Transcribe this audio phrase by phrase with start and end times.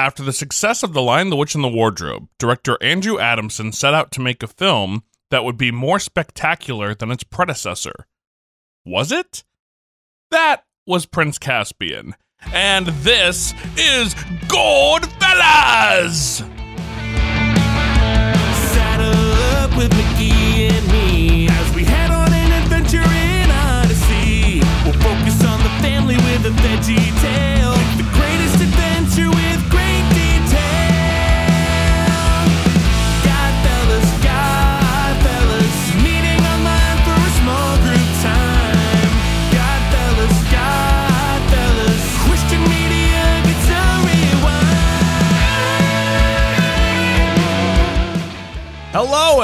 [0.00, 3.92] After the success of The Lion, the Witch, and the Wardrobe, director Andrew Adamson set
[3.92, 8.06] out to make a film that would be more spectacular than its predecessor.
[8.82, 9.44] Was it?
[10.30, 12.14] That was Prince Caspian.
[12.50, 14.14] And this is
[14.48, 16.48] Godfellas!
[18.72, 19.32] Saddle
[19.62, 24.60] up with Mickey and me as we head on an adventure in Odyssey.
[24.82, 27.49] We'll focus on the family with a veggie tale.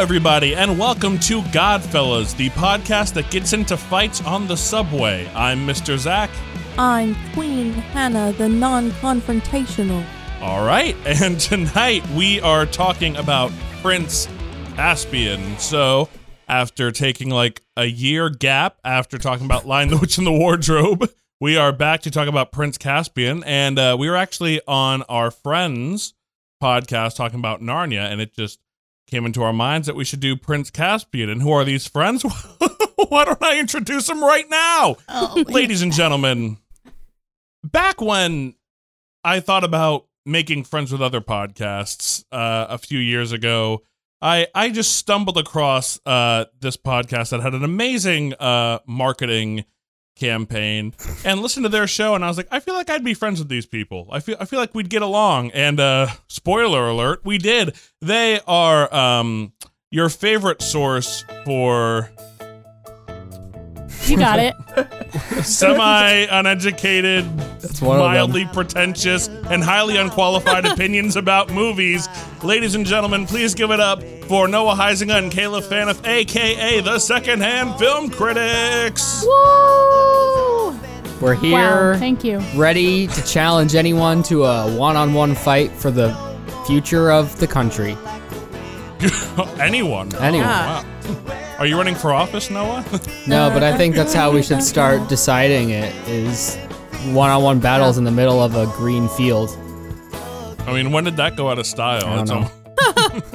[0.06, 5.28] Everybody, and welcome to Godfellas, the podcast that gets into fights on the subway.
[5.34, 5.98] I'm Mr.
[5.98, 6.30] Zach.
[6.78, 10.06] I'm Queen Hannah, the non confrontational.
[10.41, 13.50] All right, and tonight we are talking about
[13.83, 14.28] Prince
[14.77, 15.58] Caspian.
[15.58, 16.09] So,
[16.47, 21.11] after taking like a year gap after talking about Lion, the Witch, and the Wardrobe,
[21.41, 23.42] we are back to talk about Prince Caspian.
[23.42, 26.14] And uh, we were actually on our friends
[26.62, 28.61] podcast talking about Narnia, and it just
[29.07, 31.31] came into our minds that we should do Prince Caspian.
[31.31, 32.23] And who are these friends?
[33.09, 34.97] Why don't I introduce them right now?
[35.47, 36.59] Ladies and gentlemen,
[37.62, 38.55] back when
[39.23, 43.83] I thought about making friends with other podcasts uh, a few years ago,
[44.21, 49.65] I I just stumbled across uh, this podcast that had an amazing uh, marketing
[50.17, 53.14] campaign and listened to their show and I was like I feel like I'd be
[53.14, 54.09] friends with these people.
[54.11, 57.77] I feel I feel like we'd get along and uh spoiler alert, we did.
[58.00, 59.53] They are um
[59.91, 62.11] your favorite source for
[64.06, 64.55] You got it.
[65.44, 67.45] semi uneducated, one of them.
[67.82, 72.08] Mildly pretentious, and highly unqualified opinions about movies.
[72.42, 76.98] Ladies and gentlemen, please give it up for Noah Heisinger and Kayla Faniff, aka the
[76.98, 79.25] Secondhand Film Critics.
[79.26, 80.78] Woo!
[81.20, 82.38] We're here, Wow, thank you.
[82.54, 86.15] ready to challenge anyone to a one-on-one fight for the
[86.66, 87.97] future of the country.
[89.60, 90.15] Anyone?
[90.16, 90.47] Anyone.
[90.48, 90.84] Wow.
[91.59, 92.84] Are you running for office, Noah?
[93.26, 96.56] No, but I think that's how we should start deciding it: is
[97.15, 99.51] one-on-one battles in the middle of a green field.
[100.61, 102.05] I mean, when did that go out of style?
[102.05, 103.34] I don't It's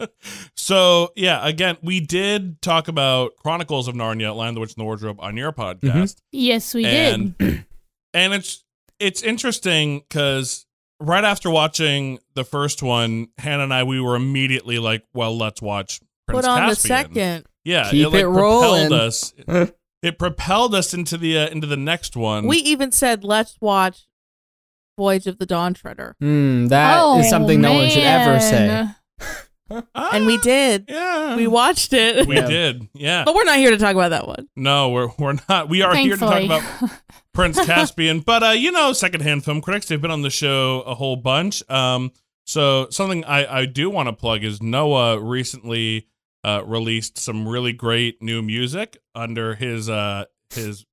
[0.00, 0.08] al-
[0.56, 4.84] so yeah, again, we did talk about Chronicles of Narnia, Lion, the Witch, and the
[4.84, 5.80] Wardrobe on your podcast.
[5.82, 6.18] Mm-hmm.
[6.32, 7.64] Yes, we and did.
[8.14, 8.64] and it's
[8.98, 10.66] it's interesting because
[11.00, 15.62] right after watching the first one, Hannah and I we were immediately like, well, let's
[15.62, 17.46] watch Prince Put on the second.
[17.64, 18.88] Yeah, Keep it, like, it rolling.
[18.88, 19.34] propelled us.
[20.02, 22.46] It propelled us into the uh, into the next one.
[22.46, 24.06] We even said, let's watch
[24.98, 26.16] Voyage of the Dawn Treader.
[26.20, 28.66] Hmm, that is oh, something no one should ever say.
[28.66, 28.96] man.
[29.94, 30.86] Ah, And we did.
[30.88, 32.26] yeah, We watched it.
[32.26, 32.48] we Yeah.
[32.48, 32.88] did.
[32.92, 34.48] Yeah, But we're not here to talk about that one.
[34.56, 35.68] no, we're we're not.
[35.68, 36.90] We are here to talk about
[37.32, 38.18] Prince Caspian.
[38.18, 41.62] But uh, you know, secondhand film critics, they've been on the show a whole bunch.
[41.70, 42.10] Um,
[42.46, 46.08] so something I, I do want to plug is Noah recently
[46.44, 50.24] uh, released some really great new music under his uh
[50.54, 50.84] his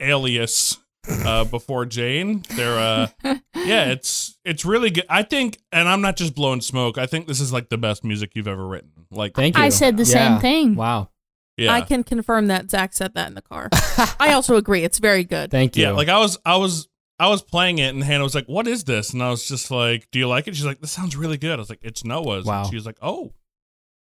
[0.00, 0.78] alias
[1.24, 2.42] uh before Jane.
[2.56, 3.40] They're uh yeah,
[3.92, 5.06] it's it's really good.
[5.08, 6.98] I think and I'm not just blowing smoke.
[6.98, 8.90] I think this is like the best music you've ever written.
[9.10, 9.62] Like Thank you.
[9.62, 10.06] I said the Yeah.
[10.34, 10.74] same thing.
[10.74, 11.08] Wow.
[11.56, 11.72] yeah.
[11.72, 13.68] I can confirm that Zach said that in the car.
[14.20, 14.82] I also agree.
[14.84, 15.50] It's very good.
[15.50, 15.84] Thank you.
[15.84, 16.88] Yeah, like I was, I was,
[17.18, 19.70] I was playing it, and Hannah was like, "What is this?" And I was just
[19.72, 22.04] like, "Do you like it?" She's like, "This sounds really good." I was like, "It's
[22.04, 22.60] Noah's." Wow.
[22.60, 23.32] And she was like, "Oh,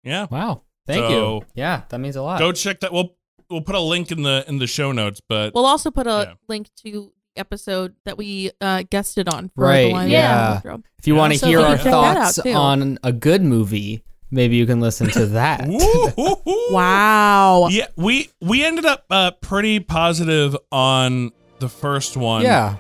[0.02, 0.62] yeah." wow.
[0.86, 1.46] Thank So- you.
[1.54, 2.38] Yeah, that means a lot.
[2.38, 2.92] Go check that.
[2.92, 3.14] We'll
[3.50, 6.26] we'll put a link in the in the show notes, but We'll also put a
[6.28, 6.34] Yeah.
[6.48, 10.30] link to episode that we uh, guested on for Right, the Lion yeah.
[10.30, 10.84] and the Wardrobe.
[10.98, 11.20] if you Yeah.
[11.20, 14.80] want to So hear our can thoughts out, on a good movie, maybe you can
[14.80, 15.66] listen to that.
[16.70, 17.68] Wow.
[17.70, 22.42] Yeah, we we ended up uh, pretty positive on the first one.
[22.42, 22.76] yeah.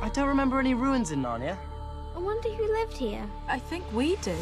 [0.00, 1.56] I don't remember any ruins in Narnia.
[2.22, 3.28] I wonder who lived here.
[3.48, 4.38] I think we did.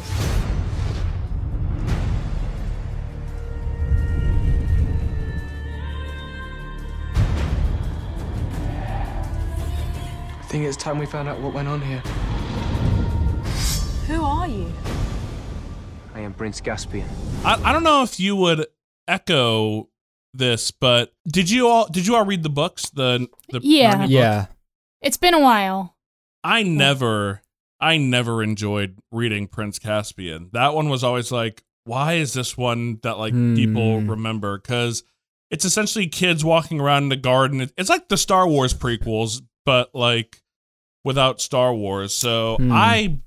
[10.39, 12.01] I think it's time we found out what went on here.
[14.07, 14.71] Who are you?
[16.13, 17.09] I am Prince Caspian.
[17.43, 18.67] I, I don't know if you would
[19.07, 19.89] echo
[20.35, 22.91] this, but did you all did you all read the books?
[22.91, 23.95] The the Yeah.
[23.95, 24.11] Narnia books?
[24.11, 24.45] Yeah.
[25.01, 25.95] It's been a while.
[26.43, 27.41] I never
[27.81, 30.49] I never enjoyed reading Prince Caspian.
[30.53, 34.09] That one was always like, why is this one that like people Hmm.
[34.11, 34.57] remember?
[34.59, 35.03] Because
[35.49, 37.69] it's essentially kids walking around in the garden.
[37.77, 40.41] It's like the Star Wars prequels, but like
[41.03, 42.13] without Star Wars.
[42.13, 42.71] So Hmm.
[42.71, 43.17] I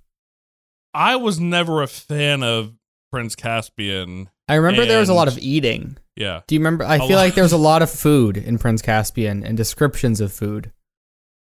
[0.95, 2.73] I was never a fan of
[3.11, 4.31] Prince Caspian.
[4.49, 5.97] I remember there was a lot of eating.
[6.15, 6.43] Yeah.
[6.47, 6.85] Do you remember?
[6.85, 7.23] I A feel lot.
[7.23, 10.71] like there was a lot of food in Prince Caspian and descriptions of food.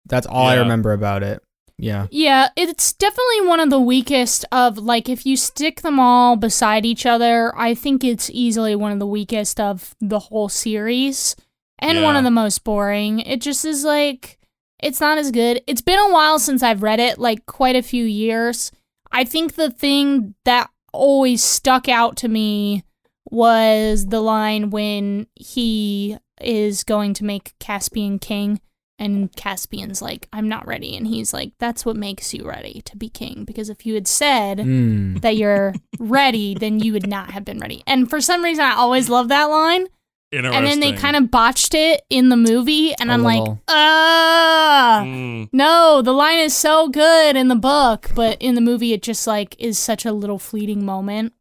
[0.06, 1.42] That's all I remember about it.
[1.82, 2.06] Yeah.
[2.12, 6.86] Yeah, it's definitely one of the weakest of like if you stick them all beside
[6.86, 11.34] each other, I think it's easily one of the weakest of the whole series
[11.80, 13.18] and one of the most boring.
[13.18, 14.38] It just is like
[14.80, 15.60] it's not as good.
[15.66, 18.70] It's been a while since I've read it, like quite a few years.
[19.10, 22.84] I think the thing that always stuck out to me
[23.28, 28.60] was the line when he is going to make Caspian king
[29.02, 30.96] and Caspian's like, I'm not ready.
[30.96, 33.44] And he's like, That's what makes you ready to be king.
[33.44, 35.20] Because if you had said Mm.
[35.20, 37.82] that you're ready, then you would not have been ready.
[37.86, 39.86] And for some reason, I always love that line.
[40.34, 40.56] Interesting.
[40.56, 42.94] And then they kind of botched it in the movie.
[42.98, 43.46] And A I'm little.
[43.48, 48.10] like, Ah, Mm, no, the line is so good in the book.
[48.14, 51.34] But in the movie, it just like is such a little fleeting moment.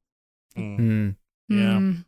[0.58, 0.78] mm.
[0.80, 1.16] Mm.
[1.50, 2.02] Yeah.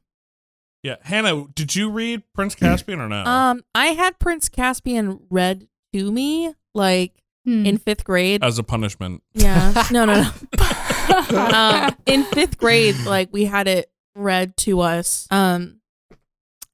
[0.84, 0.98] Yeah.
[1.02, 3.24] Hannah, did you read Prince Caspian or no?
[3.26, 7.14] Um, I had Prince Caspian read to me like
[7.46, 7.66] Hmm.
[7.66, 8.42] in fifth grade.
[8.44, 9.22] As a punishment.
[9.34, 9.74] Yeah.
[9.92, 11.38] No, no, no.
[11.38, 15.28] um, in fifth grade, like we had it read to us.
[15.30, 15.82] Um,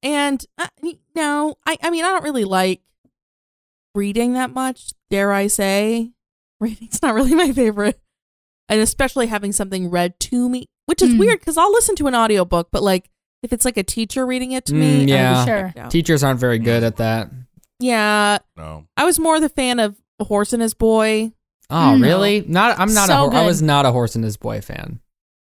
[0.03, 0.67] and uh,
[1.15, 2.81] no, I, I mean, I don't really like
[3.95, 4.91] reading that much.
[5.09, 6.11] Dare I say,
[6.59, 7.99] reading's not really my favorite,
[8.67, 11.19] and especially having something read to me, which is Mm.
[11.19, 13.09] weird because I'll listen to an audiobook, but like
[13.43, 15.45] if it's like a teacher reading it to me, Mm, I yeah.
[15.45, 15.61] Sure.
[15.67, 15.91] checked out.
[15.91, 17.29] Teachers aren't very good at that.
[17.79, 18.85] Yeah, No.
[18.97, 21.31] I was more the fan of Horse and His Boy.
[21.69, 22.01] Oh, Mm.
[22.01, 22.43] really?
[22.47, 22.79] Not.
[22.79, 23.13] I'm not a.
[23.13, 23.45] So Hor- I good.
[23.45, 24.99] was not a horse and his boy fan.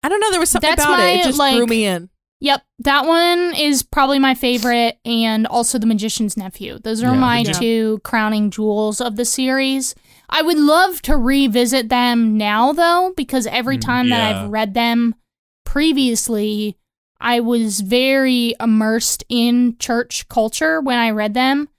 [0.04, 0.30] I don't know.
[0.30, 1.04] There was something That's about it.
[1.04, 2.10] my, It just like- drew me in.
[2.42, 6.80] Yep, that one is probably my favorite, and also The Magician's Nephew.
[6.80, 7.19] Those are Yeah.
[7.19, 7.51] my Yeah.
[7.54, 9.94] two crowning jewels of the series.
[10.30, 13.81] I would love to revisit them now, though, because every Mm.
[13.81, 14.44] time that Yeah.
[14.44, 15.13] I've read them
[15.66, 16.78] previously,
[17.21, 21.69] I was very immersed in church culture when I read them,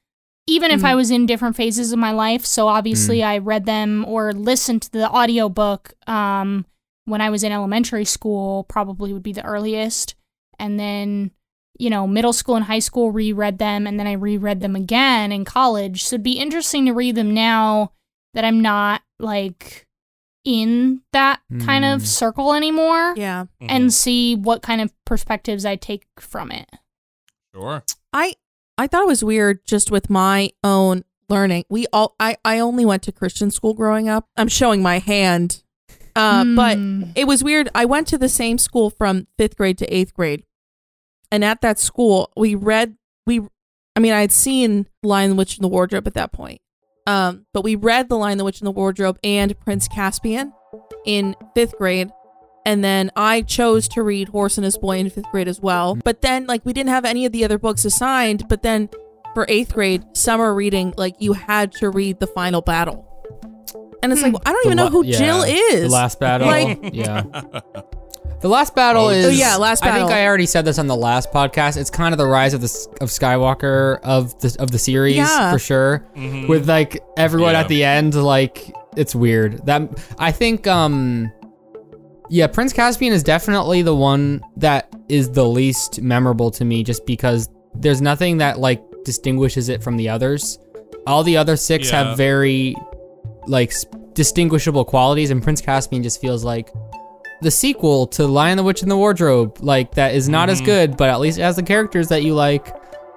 [0.47, 0.85] even if.
[0.85, 2.47] I was in different phases of my life.
[2.47, 6.65] So obviously, I read them or listened to the audiobook um,
[7.05, 10.15] when I was in elementary school, probably would be the earliest.
[10.59, 11.33] And then,
[11.79, 15.33] you know, middle school and high school reread them, and then I reread them again
[15.33, 16.05] in college.
[16.05, 17.93] So it'd be interesting to read them now
[18.35, 19.87] that I'm not like
[20.45, 22.07] in that kind of Mm.
[22.07, 23.45] circle anymore Yeah.
[23.61, 23.67] Mhm.
[23.69, 26.69] and see what kind of perspectives I take from it.
[27.55, 27.83] sure.
[28.13, 28.35] I
[28.79, 31.65] I thought it was weird just with my own learning.
[31.69, 34.29] We all I I only went to Christian school growing up.
[34.37, 35.63] I'm showing my hand.
[36.17, 37.05] Uh but Hmm.
[37.15, 37.69] it was weird.
[37.75, 40.45] I went to the same school from 5th grade to 8th grade.
[41.31, 42.97] And at that school, we read
[43.27, 43.41] we
[43.95, 46.61] I mean, I had seen Lion the Witch in the Wardrobe at that point.
[47.07, 50.53] Um but we read The Lion the Witch in the Wardrobe and Prince Caspian
[51.05, 52.11] in 5th grade.
[52.65, 55.97] And then I chose to read Horse and His Boy in fifth grade as well.
[55.97, 58.47] But then, like, we didn't have any of the other books assigned.
[58.49, 58.89] But then
[59.35, 63.05] for eighth grade, summer reading, like, you had to read The Final Battle.
[64.01, 65.83] And it's like, well, I don't The even know la- who yeah, Jill is.
[65.83, 66.47] The last battle.
[66.47, 67.25] Like- yeah.
[68.43, 69.39] The last battle Oh, is.
[69.39, 70.07] yeah, last battle.
[70.07, 70.13] I think.
[70.19, 71.77] I already said this on the last podcast.
[71.77, 75.53] It's kind of the rise of the of Skywalker of the of the series Yeah.
[75.53, 76.05] for sure.
[76.17, 76.49] Mhm.
[76.49, 77.61] With like everyone Yeah.
[77.61, 79.65] at the end, like it's weird.
[79.67, 79.83] That
[80.19, 80.67] I think.
[80.67, 81.31] um
[82.31, 87.05] Yeah, Prince Caspian is definitely the one that is the least memorable to me, just
[87.05, 90.59] because there's nothing that like distinguishes it from the others.
[91.07, 92.05] All the other six Yeah.
[92.09, 92.75] have very
[93.47, 93.73] like
[94.15, 96.73] distinguishable qualities, and Prince Caspian just feels like
[97.43, 100.65] the sequel to Lion the Witch in the Wardrobe, like that is not as Mhm.
[100.65, 102.75] good, but at least it has the characters that you like.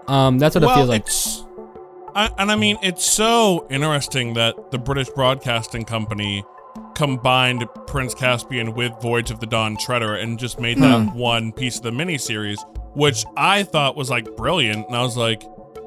[0.07, 1.01] Um, that's what well, it feels like.
[1.01, 1.43] It's,
[2.15, 6.43] I, and I mean, it's so interesting that the British Broadcasting Company
[6.95, 11.77] combined Prince Caspian with Voyage of the Dawn Treader and just made that one piece
[11.77, 12.57] of the miniseries,
[12.95, 14.87] which I thought was like brilliant.
[14.87, 15.43] And I was like,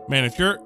[0.09, 0.59] man, if you're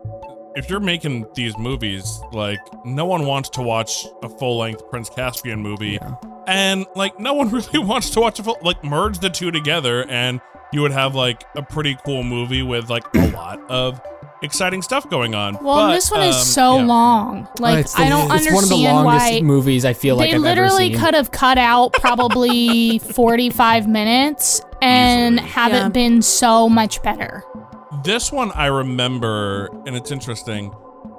[0.56, 5.08] if you're making these movies, like no one wants to watch a full length Prince
[5.10, 6.14] Caspian movie, Yeah.
[6.46, 10.04] and like no one really wants to watch a full like merge the two together,
[10.08, 10.40] and
[10.72, 14.00] you would have like a pretty cool movie with like a lot of
[14.42, 15.54] exciting stuff going on.
[15.62, 16.84] Well, But, this one is um, so yeah.
[16.86, 17.48] long.
[17.60, 20.16] Like, Uh, it's I don't it's understand one of the longest why movies I feel
[20.16, 20.98] like they I've literally ever seen.
[21.04, 25.48] could have cut out probably 45 minutes and Easily.
[25.50, 25.86] have Yeah.
[25.86, 27.44] it been so much better.
[28.04, 30.72] This one I remember, and it's interesting.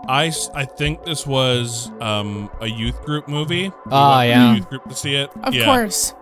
[0.08, 3.70] I, I think this was um, a youth group movie.
[3.70, 4.56] We Ah, yeah.
[4.56, 5.30] youth group to see it.
[5.44, 5.66] Of Yeah.
[5.66, 6.14] course.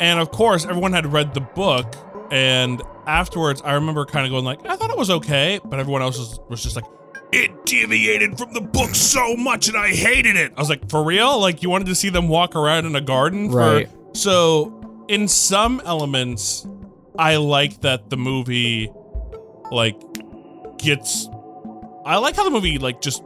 [0.00, 1.94] And of course, everyone had read the book,
[2.30, 6.00] And afterwards, I remember kind of going like, I thought it was okay, but everyone
[6.00, 6.86] else was, was just like,
[7.30, 10.52] it deviated from the book so much and I hated it.
[10.56, 11.38] I was like, for real?
[11.38, 13.50] Like you wanted to see them walk around in a garden?
[13.50, 13.56] For...
[13.58, 13.90] Right.
[14.14, 16.66] So in some elements,
[17.18, 18.90] I like that the movie
[19.72, 20.00] like
[20.78, 21.28] gets
[22.04, 23.22] I like how the movie like just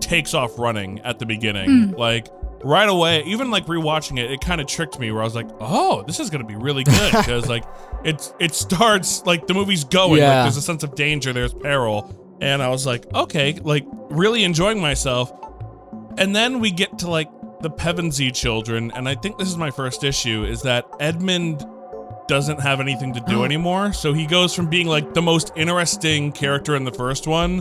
[0.00, 1.88] takes off running at the beginning.
[1.88, 1.94] Hmm.
[1.94, 2.28] Like
[2.62, 5.48] right away, even like rewatching it, it kind of tricked me where I was like,
[5.60, 7.64] "Oh, this is going to be really good" because like
[8.04, 10.28] it's it starts like the movie's going, Yeah.
[10.36, 14.44] like there's a sense of danger, there's peril, and I was like, "Okay, like really
[14.44, 15.32] enjoying myself."
[16.18, 17.30] And then we get to like
[17.62, 21.64] the Pevensey children, and I think this is my first issue is that Edmund
[22.30, 23.44] doesn't have anything to do mm.
[23.44, 23.92] anymore.
[23.92, 27.60] So he goes from being like the most interesting character in the first one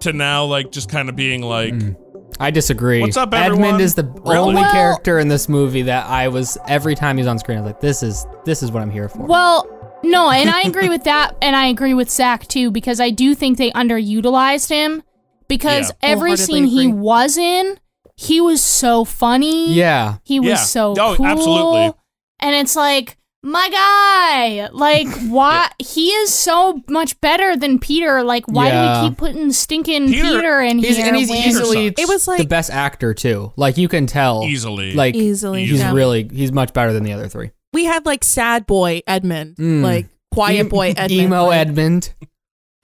[0.00, 1.96] to now like just kind of being like mm.
[2.40, 3.00] I disagree.
[3.00, 3.64] What's up, everyone?
[3.64, 4.36] Edmund is the Really?
[4.38, 7.58] only Well- character in this movie that I was every time he's on screen.
[7.58, 9.20] I was like, this is this is what I'm here for.
[9.24, 9.68] Well,
[10.02, 13.36] no, and I agree with that, and I agree with Zach too, because I do
[13.36, 15.04] think they underutilized him.
[15.46, 16.10] Because Yeah.
[16.10, 17.78] every Wholeheartedly scene he was in,
[18.16, 19.72] he was so funny.
[19.74, 20.56] yeah, He was Yeah.
[20.56, 21.26] so Oh, cool.
[21.26, 21.92] absolutely.
[22.40, 25.68] And it's like, my guy, like, why?
[25.78, 28.22] He is so much better than Peter.
[28.22, 29.02] Like, why do Yeah.
[29.02, 31.06] we keep putting stinking Peter- Peter, in he's here?
[31.06, 33.52] and he's when- easily It was like the best actor too.
[33.56, 34.94] Like you can tell easily.
[34.94, 35.66] Like easily.
[35.66, 35.92] he's yeah.
[35.92, 37.50] really he's much better than the other three.
[37.72, 39.82] we had like sad boy Edmund, Mm.
[39.82, 42.14] like quiet boy Edmund, emo like, Edmund.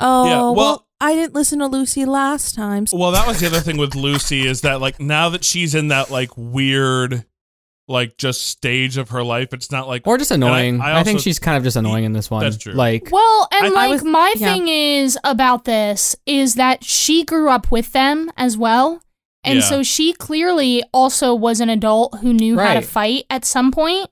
[0.00, 2.86] Oh, Yeah, well, well- I didn't listen to Lucy last time.
[2.86, 5.74] so- Well, that was the other thing with Lucy is that like now that she's
[5.76, 7.24] in that like weird
[7.88, 10.80] like just stage of her life, it's not like Or just and I- annoying.
[10.80, 12.42] I I, think she's kind of just annoying in this one.
[12.42, 12.74] That's true.
[12.74, 14.52] Like Well, and I- I like was- my yeah.
[14.52, 19.00] thing is about this is that she grew up with them as well.
[19.44, 19.64] And Yeah.
[19.64, 24.10] so she clearly also was an adult who knew how to fight at some point.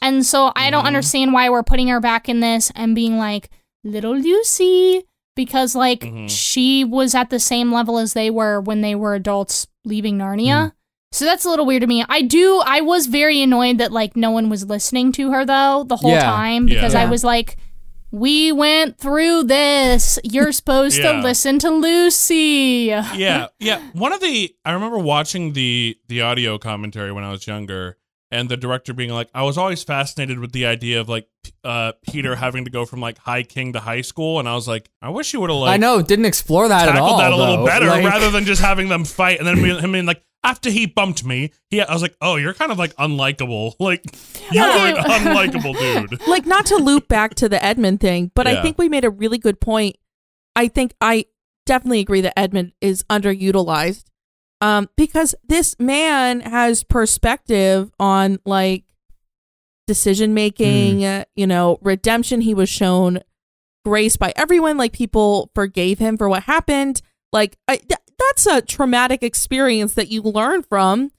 [0.00, 0.88] And so I don't Mhm.
[0.88, 3.50] understand why we're putting her back in this and being like,
[3.84, 5.04] little Lucy.
[5.34, 6.28] Because, like, Mhm.
[6.28, 10.72] she was at the same level as they were when they were adults leaving Narnia.
[11.12, 12.04] So that's a little weird to me.
[12.08, 15.84] I do, I was very annoyed that, like, no one was listening to her, though,
[15.86, 16.22] the whole Yeah.
[16.22, 16.68] time.
[16.68, 16.74] Yeah.
[16.76, 17.56] Because I was like,
[18.10, 20.18] we went through this.
[20.24, 21.12] You're supposed Yeah.
[21.12, 22.86] to listen to Lucy.
[23.14, 23.80] yeah, yeah.
[23.92, 27.96] One of the I remember watching the the audio commentary when I was younger,
[28.30, 31.26] and the director being like, I was always fascinated with the idea of like
[31.64, 34.68] uh Peter having to go from like High King to high school, and I was
[34.68, 37.18] like, I wish you would have like I know didn't explore that at all.
[37.18, 39.92] that a little better Like- rather than just having them fight and then being- him
[39.92, 40.22] being like.
[40.44, 43.74] After he bumped me, he I was like, "Oh, you're kind of like unlikable.
[43.80, 44.04] Like
[44.50, 44.92] you're Okay.
[44.94, 48.58] like unlikable, dude." like not to loop back to the Edmund thing, but Yeah.
[48.58, 49.96] I think we made a really good point.
[50.56, 51.26] I think I
[51.64, 54.04] definitely agree that Edmund is underutilized.
[54.60, 58.84] Um, because this man has perspective on like
[59.86, 62.40] decision making, uh, you know, redemption.
[62.40, 63.20] He was shown
[63.84, 64.76] grace by everyone.
[64.76, 67.02] Like people forgave him for what happened.
[67.32, 71.10] Like I, th- that's a traumatic experience that you learn from.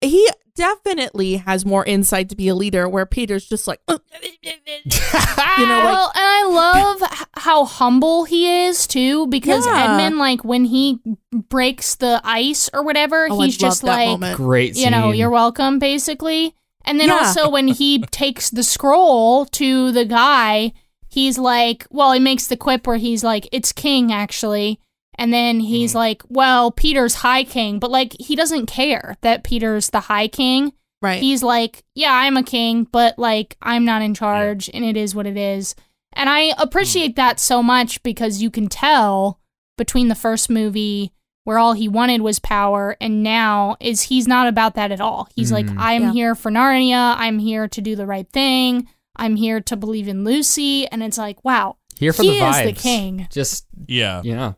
[0.00, 3.98] He definitely has more insight to be a leader, where Peter's just like, uh,
[4.42, 9.84] you know, like well, and I love how humble he is too, because Yeah.
[9.84, 11.00] Edmund, like when he
[11.32, 14.36] breaks the ice or whatever, Oh, I he's just like, moment.
[14.36, 14.76] Great.
[14.76, 16.54] you know, you're welcome, basically.
[16.84, 17.16] And then Yeah.
[17.18, 20.72] also when he takes the scroll to the guy,
[21.08, 24.78] he's like, well, he makes the quip where he's like, it's king actually.
[25.18, 25.98] And then he's Mm-hmm.
[25.98, 30.72] like, well, Peter's high king, but like he doesn't care that Peter's the high king.
[31.02, 31.20] right.
[31.20, 35.14] He's like, yeah, I'm a king, but like I'm not in charge and it is
[35.14, 35.74] what it is.
[36.12, 39.38] And I appreciate that so much because you can tell
[39.76, 41.12] between the first movie
[41.44, 45.28] where all he wanted was power and now is he's not about that at all.
[45.36, 45.76] He's like, Mhm.
[45.78, 46.12] I'm Yeah.
[46.12, 48.88] here for Narnia, I'm here to do the right thing.
[49.14, 51.76] I'm here to believe in Lucy and it's like, wow.
[51.98, 53.28] here for he the is the king.
[53.30, 54.22] Just Yeah.
[54.24, 54.52] yeah.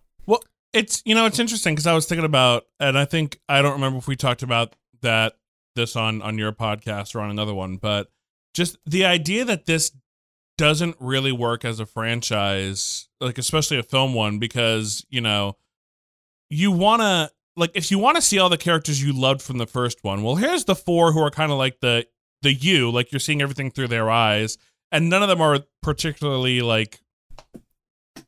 [0.73, 3.73] It's you know it's interesting because I was thinking about, and I think I don't
[3.73, 5.35] remember if we talked about that
[5.75, 8.09] this on on your podcast or on another one, but
[8.55, 9.93] just the idea that this
[10.59, 15.57] doesn't really work as a franchise, like especially a film one, because you know
[16.51, 19.59] you want to like if you want to see all the characters you loved from
[19.59, 20.23] the first one.
[20.23, 22.07] Well, here's the four who are kind of like the
[22.43, 24.59] the you, like you're seeing everything through their eyes,
[24.93, 27.01] and none of them are particularly like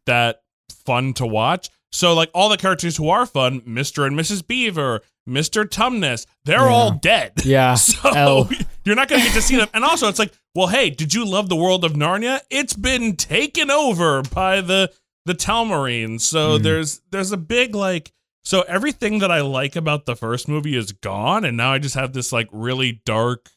[0.07, 0.43] that
[0.87, 1.69] fun to watch.
[1.93, 4.07] So like all the characters who are fun, Mr.
[4.07, 4.47] and Mrs.
[4.47, 5.65] Beaver, Mr.
[5.65, 6.69] Tumnus, they're Yeah.
[6.69, 7.33] all dead.
[7.45, 7.75] Yeah.
[7.75, 8.51] So L.
[8.85, 9.69] you're not going to get to see them.
[9.75, 12.41] And also it's like, well, hey, did you love the world of Narnia?
[12.51, 14.93] It's been taken over by the
[15.27, 16.23] the Telmarines.
[16.23, 16.63] So Mhm.
[16.63, 20.93] there's there's a big like so everything that I like about the first movie is
[20.93, 23.51] gone and now I just have this like really dark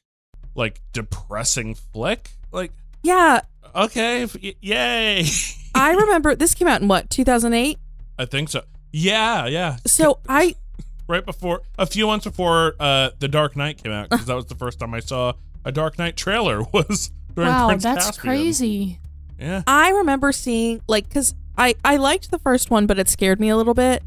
[0.56, 2.32] like depressing flick.
[2.52, 2.72] Like
[3.04, 3.42] Yeah,
[3.75, 5.25] Okay, f- y- yay.
[5.75, 7.80] I remember this came out in what 2008.
[8.17, 8.63] I think so.
[8.91, 9.77] Yeah, yeah.
[9.86, 10.55] So I
[11.08, 14.46] Right before, a few months before uh, The Dark Knight came out, because that was
[14.46, 15.34] the first time I saw
[15.65, 18.22] a Dark Knight trailer was during wow, Prince that's Caspian.
[18.22, 19.00] crazy.
[19.38, 19.63] Yeah.
[19.67, 23.50] I remember seeing like because I I liked the first one, but it scared me
[23.50, 24.01] a little bit.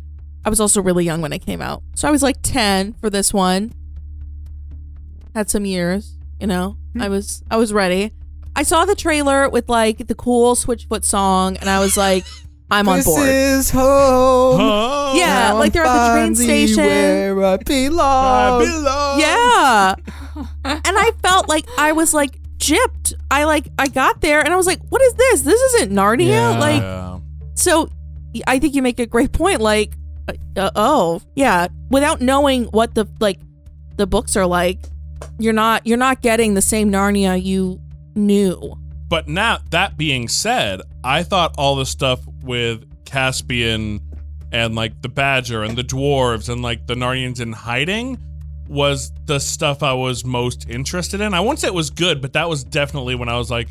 [0.45, 3.11] I was also really young when it came out, so I was like ten for
[3.11, 3.73] this one.
[5.35, 6.79] Had some years, you know.
[6.99, 8.13] I was I was ready.
[8.55, 12.25] I saw the trailer with like the cool Switchfoot song, and I was like,
[12.71, 13.23] I'm on this board.
[13.27, 14.61] This is home.
[14.61, 16.85] Oh, Yeah, like they're at the train station.
[16.85, 18.61] Where I I belong.
[18.65, 19.21] belong.
[19.21, 19.95] Yeah.
[20.65, 23.15] and I felt like I was like gypped.
[23.31, 25.41] I like I got there and I was like, what is this?
[25.43, 26.29] This isn't Narnia.
[26.29, 26.59] Yeah.
[26.59, 27.19] Like Yeah.
[27.55, 27.89] so
[28.47, 29.93] I think you make a great point like
[30.29, 33.39] uh, uh, oh, yeah, without knowing what the like
[33.97, 34.81] the books are like,
[35.39, 37.81] you're not you're not getting the same Narnia you
[38.17, 38.77] knew.
[39.09, 44.01] But now, that being said, I thought all the stuff with Caspian
[44.53, 48.19] and like the Badger and the dwarves and like the Narnians in hiding
[48.69, 51.35] was the stuff I was most interested in.
[51.35, 53.69] I won't say it was good, but that was definitely when I was like,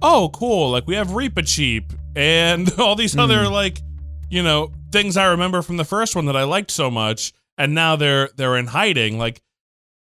[0.00, 0.70] oh, cool.
[0.70, 3.52] Like we have Reepicheep and all these other hmm.
[3.52, 3.82] like,
[4.30, 7.32] you know, things I remember from the first one that I liked so much.
[7.58, 9.18] And now they're they're in hiding.
[9.18, 9.42] Like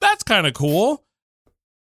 [0.01, 1.05] that's kind of cool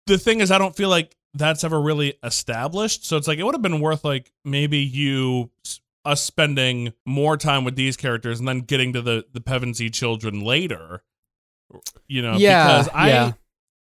[0.10, 3.06] the thing is, I don't feel like that's ever really established.
[3.06, 5.52] So it's like it would have been worth like maybe you
[6.06, 10.42] us spending more time with these characters and then getting to the the Pevensey children
[10.42, 11.04] later.
[12.08, 13.32] You know, Yeah, because I yeah.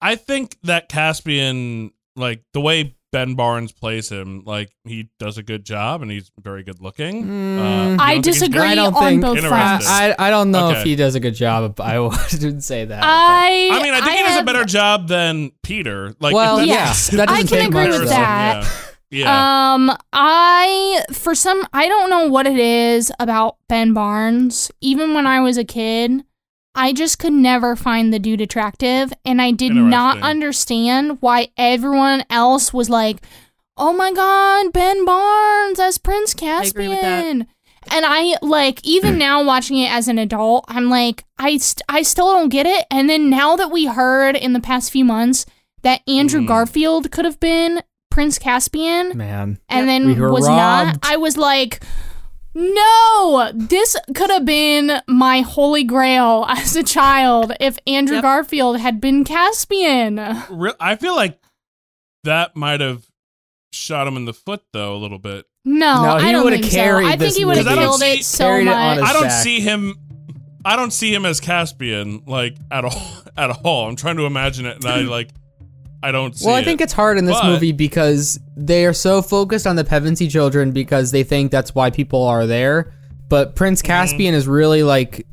[0.03, 5.43] I think that Caspian, like the way Ben Barnes plays him, like he does a
[5.43, 7.25] good job and he's very good looking.
[7.27, 7.59] Mm.
[7.59, 7.63] Uh,
[8.03, 8.61] I don't think he's disagree?
[8.63, 9.59] I don't on think- both Interesting.
[9.59, 9.87] fronts.
[9.89, 10.79] I, I don't know Okay.
[10.79, 11.81] if he does a good job.
[11.81, 13.01] I wouldn't say that.
[13.03, 16.15] I I mean, I think he does a better job than Peter.
[16.21, 18.65] Like, well, if yeah, that's- that I doesn't can take agree much, with that.
[19.11, 19.25] Yeah.
[19.25, 19.75] yeah.
[19.75, 24.71] Um, I for some I don't know what it is about Ben Barnes.
[24.81, 26.23] Even when I was a kid,
[26.75, 32.25] I just could never find the dude attractive, and I did not understand why everyone
[32.31, 33.19] else was like,
[33.77, 37.23] "Oh my God, Ben Barnes as Prince I agree with that.
[37.25, 37.47] Caspian."
[37.91, 42.03] And I like even now watching it as an adult, I'm like, I st- I
[42.03, 42.85] still don't get it.
[42.91, 45.47] And then now that we heard in the past few months
[45.83, 46.47] that Andrew Mm.
[46.47, 47.81] Garfield could have been
[48.11, 50.99] Prince Caspian, Man, and We then were was not.
[51.03, 51.83] I was like,
[52.55, 58.23] no, this could have been my holy grail as a child if Andrew Yep.
[58.23, 60.17] Garfield had been Caspian.
[60.51, 61.39] Re- I feel like
[62.25, 63.07] that might have
[63.73, 65.47] shot him in the foot though a little bit.
[65.65, 66.77] No, No, he I don't would've think so.
[66.79, 67.77] carried I think he would have movie.
[67.77, 68.77] 'Cause I don't killed see- it so carried it much.
[68.77, 69.43] on his I don't back.
[69.43, 69.95] see him.
[70.65, 73.03] I don't see him as Caspian like at all.
[73.37, 73.89] At all.
[73.89, 75.31] I'm trying to imagine it, and I like.
[76.03, 76.47] I don't see.
[76.47, 76.65] well, I it.
[76.65, 80.29] think it's hard in this But- movie because they are so focused on the Pevensey
[80.29, 82.93] children because they think that's why people are there.
[83.29, 83.87] But Prince mm-hmm.
[83.87, 85.27] Caspian is really like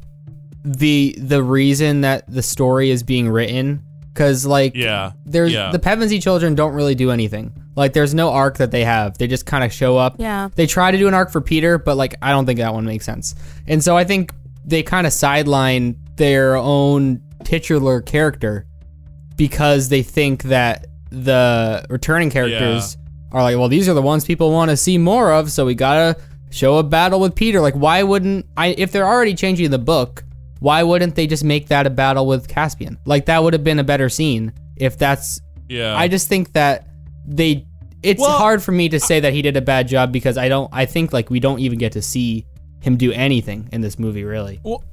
[0.64, 3.84] the the reason that the story is being written.
[4.14, 5.12] Because like Yeah.
[5.26, 5.72] there's yeah.
[5.72, 7.54] the Pevensey children don't really do anything.
[7.76, 9.18] Like there's no arc that they have.
[9.18, 10.16] They just kind of show up.
[10.18, 10.50] Yeah.
[10.56, 12.86] They try to do an arc for Peter, but like I don't think that one
[12.86, 13.36] makes sense.
[13.68, 14.34] And so I think
[14.66, 18.66] they kind of sideline their own titular character
[19.38, 22.98] because they think that the returning characters
[23.32, 25.76] are like, well, these are the ones people want to see more of, so we
[25.76, 26.18] gotta
[26.50, 27.62] show a battle with Peter.
[27.62, 28.68] Like, why wouldn't I?
[28.78, 30.24] If they're already changing the book,
[30.60, 32.98] why wouldn't they just make that a battle with Caspian?
[33.06, 35.96] Like that would have been a better scene if that's yeah.
[35.96, 36.88] I just think that
[37.26, 37.66] they.
[38.04, 40.50] It's Well, hard for me to say that he did a bad job because I
[40.50, 40.70] don't.
[40.72, 42.46] I think like we don't even get to see
[42.80, 44.60] him do anything in this movie, really.
[44.64, 44.84] Well,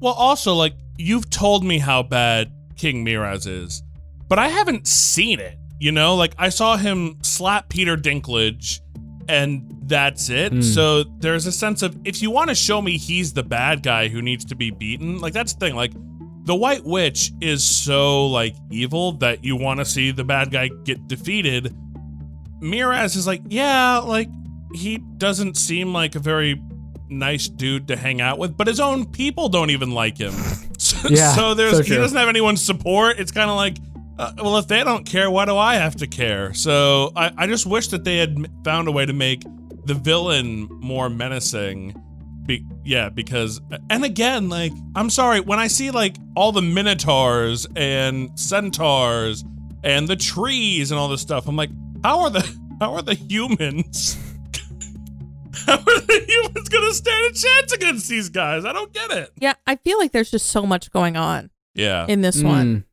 [0.00, 3.82] well, also like you've told me how bad King Miraz is,
[4.28, 5.58] but I haven't seen it.
[5.78, 8.80] You know, like I saw him slap Peter Dinklage,
[9.28, 10.52] and that's it.
[10.52, 10.62] Hmm.
[10.62, 14.08] So there's a sense of if you want to show me he's the bad guy
[14.08, 15.76] who needs to be beaten, like that's the thing.
[15.76, 15.92] Like
[16.44, 20.70] the White Witch is so like evil that you want to see the bad guy
[20.84, 21.76] get defeated.
[22.60, 24.28] Miraz is like, yeah, like
[24.74, 26.60] he doesn't seem like a very
[27.08, 30.34] nice dude to hang out with, but his own people don't even like him.
[31.08, 33.18] So, Yeah, so there's so he doesn't have anyone's support.
[33.18, 33.76] It's kind of like,
[34.18, 36.54] uh, well, if they don't care, why do I have to care?
[36.54, 39.42] So I, I just wish that they had found a way to make
[39.84, 41.94] the villain more menacing.
[42.46, 47.66] Be, yeah, because and again, like I'm sorry when I see like all the minotaurs
[47.74, 49.44] and centaurs
[49.82, 51.70] and the trees and all this stuff, I'm like,
[52.04, 52.40] how are the
[52.80, 54.16] how are the humans?
[55.66, 58.64] How are the humans gonna stand a chance against these guys?
[58.64, 59.32] I don't get it.
[59.38, 62.66] Yeah, I feel like there's just so much going on Yeah, in this one.
[62.76, 62.84] Mm.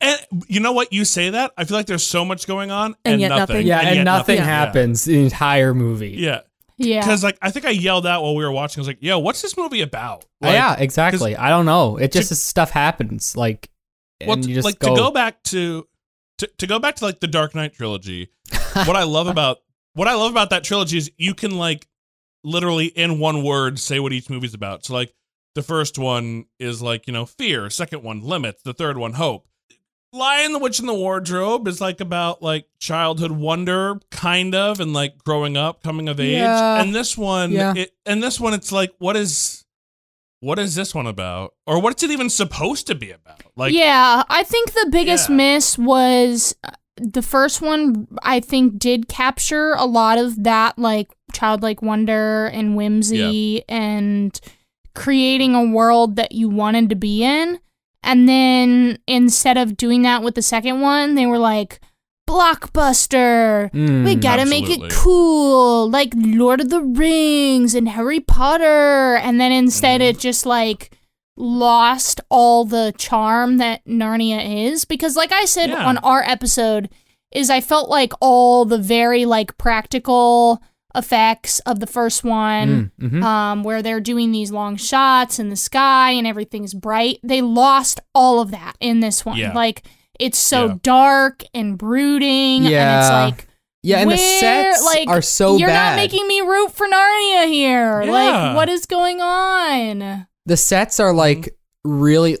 [0.00, 0.92] And you know what?
[0.92, 1.52] You say that.
[1.56, 3.54] I feel like there's so much going on And and, yet nothing.
[3.54, 3.66] nothing.
[3.68, 4.44] Yeah, and, yet nothing Yeah.
[4.44, 6.10] happens the entire movie.
[6.18, 6.40] Yeah.
[6.76, 7.00] Yeah.
[7.00, 8.80] Because like I think I yelled out while we were watching.
[8.80, 11.36] I was like, "Yo, what's this movie about?" Uh, Like, yeah, exactly.
[11.36, 11.96] I don't know.
[11.98, 13.36] It just stuff happens.
[13.36, 13.68] Like,
[14.26, 15.86] Well, and you just like go, to go back to,
[16.38, 18.30] to to go back to like the Dark Knight trilogy.
[18.72, 19.58] what I love about
[19.94, 21.86] what I love about that trilogy is you can like
[22.44, 24.84] literally in one word say what each movie's about.
[24.84, 25.14] So like
[25.54, 27.68] the first one is like you know fear.
[27.70, 28.62] Second one limits.
[28.62, 29.46] The third one hope.
[30.14, 34.92] Lion, the Witch, and the Wardrobe is like about like childhood wonder, kind of, and
[34.92, 36.36] like growing up, coming of age.
[36.36, 36.82] Yeah.
[36.82, 37.72] And this one, Yeah.
[37.74, 39.64] it, and this one, it's like, what is,
[40.40, 43.40] what is this one about, or what's it even supposed to be about?
[43.56, 45.36] Like, yeah, I think the biggest Yeah.
[45.36, 46.54] miss was
[46.96, 48.06] the first one.
[48.22, 54.38] I think did capture a lot of that like childlike wonder and whimsy and
[54.94, 57.58] creating a world that you wanted to be in.
[58.02, 61.80] And then instead of doing that with the second one, they were like
[62.28, 63.70] blockbuster.
[63.72, 69.16] Mm, we gotta make it cool, like Lord of the Rings and Harry Potter.
[69.16, 70.10] And then instead, Mm-hmm.
[70.16, 70.98] it just like
[71.42, 74.84] lost all the charm that Narnia is.
[74.84, 75.84] Because, like I said Yeah.
[75.84, 76.88] on our episode,
[77.32, 80.62] is I felt like all the very like practical
[80.94, 83.22] effects of the first one Mm, mhm.
[83.24, 87.18] um, where they're doing these long shots in the sky and everything's bright.
[87.22, 89.38] They lost all of that in this one.
[89.38, 89.52] Yeah.
[89.54, 89.82] Like
[90.20, 90.74] it's so Yeah.
[90.82, 92.82] dark and brooding, Yeah.
[92.82, 93.48] and it's like
[93.82, 95.92] yeah, and the where- sets like, are so you're bad.
[95.92, 98.02] not making me root for Narnia here.
[98.02, 98.12] Yeah.
[98.12, 100.26] Like what is going on?
[100.46, 101.18] The sets are mm-hmm.
[101.18, 102.38] like really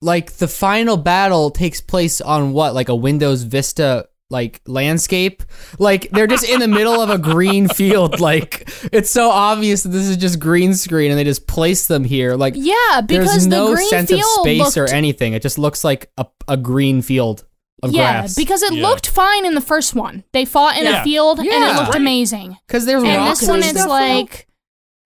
[0.00, 5.42] like the final battle takes place on what like a Windows Vista like landscape
[5.78, 9.90] like they're just in the middle of a green field like it's so obvious that
[9.90, 13.46] this is just green screen and they just place them here like Yeah, because there's
[13.46, 16.56] no the green sense field of space or anything it just looks like a, a
[16.56, 17.44] green field
[17.82, 18.88] of yeah, grass because it Yeah.
[18.88, 20.24] looked fine in the first one.
[20.32, 21.02] They fought in Yeah.
[21.02, 21.54] a field yeah.
[21.54, 22.56] and it looked amazing.
[22.66, 23.90] because there's and rocks this one and it's stuff.
[23.90, 24.46] like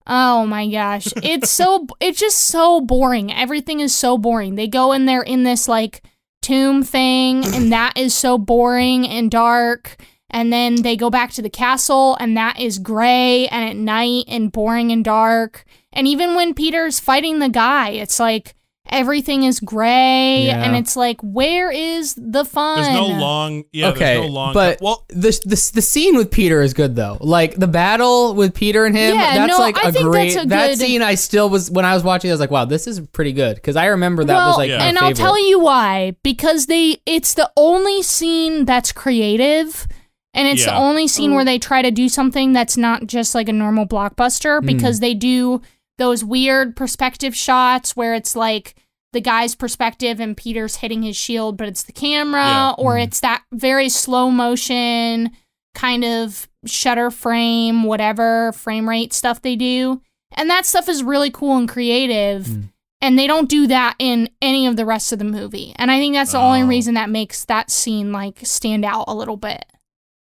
[0.07, 1.07] oh my gosh.
[1.17, 3.31] It's so it's just so boring.
[3.31, 4.55] Everything is so boring.
[4.55, 6.03] They go in there in this like
[6.41, 9.97] tomb thing and that is so boring and dark.
[10.29, 14.25] And then they go back to the castle and that is gray and at night
[14.27, 15.65] and boring and dark.
[15.93, 18.55] And even when peter's fighting the guy it's like
[18.89, 20.63] everything is gray Yeah.
[20.63, 24.53] and it's like where is the fun there's no long, yeah, okay, there's no long.
[24.53, 27.17] but well, the, the the scene with Peter is good though.
[27.21, 30.33] Like the battle with Peter and him, Yeah, that's no, like I a think great.
[30.33, 32.29] that's a that good- scene I still was when I was watching.
[32.29, 34.69] I was like, wow, this is pretty good because I remember that well, was like
[34.69, 34.77] Yeah.
[34.79, 36.15] my and I'll tell you why.
[36.23, 39.87] Because they, it's the only scene that's creative,
[40.33, 43.49] and it's the only scene where they try to do something that's not just like
[43.49, 44.61] a normal blockbuster.
[44.61, 44.65] Mm.
[44.67, 45.61] Because they do
[45.97, 48.75] those weird perspective shots where it's like
[49.13, 52.71] the guy's perspective and Peter's hitting his shield, but it's the camera, Yeah.
[52.77, 53.03] or mm-hmm.
[53.03, 55.31] it's that very slow motion
[55.73, 60.01] kind of shutter frame, whatever frame rate stuff they do.
[60.35, 62.45] And that stuff is really cool and creative.
[62.45, 62.69] Mm.
[62.99, 65.71] And they don't do that in any of the rest of the movie.
[65.77, 66.67] And I think that's the only Oh.
[66.67, 69.65] reason that makes that scene like stand out a little bit.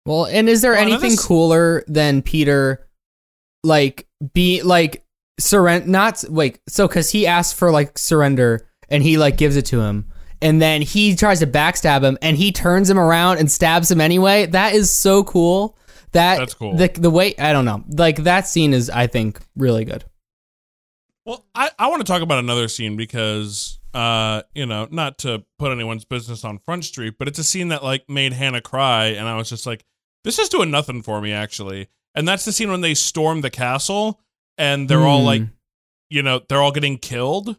[0.05, 2.85] Well, and is there Well, anything s- cooler than Peter,
[3.63, 5.03] like be like
[5.39, 5.87] surrender?
[5.87, 6.59] Not wait.
[6.67, 10.61] So because he asks for like surrender, and he like gives it to him, and
[10.61, 14.45] then he tries to backstab him, and he turns him around and stabs him anyway.
[14.45, 15.77] That is so cool.
[16.11, 16.75] That That's cool.
[16.75, 20.05] The the way I don't know, like that scene is I think really good.
[21.25, 25.43] Well, I, I want to talk about another scene because, uh, you know, not to
[25.57, 29.07] put anyone's business on Front Street, but it's a scene that like made Hannah cry,
[29.07, 29.83] and I was just like,
[30.23, 31.87] this is doing nothing for me actually.
[32.13, 34.21] And that's the scene when they storm the castle,
[34.57, 35.25] and they're all Hmm.
[35.25, 35.41] like,
[36.09, 37.57] you know, they're all getting killed,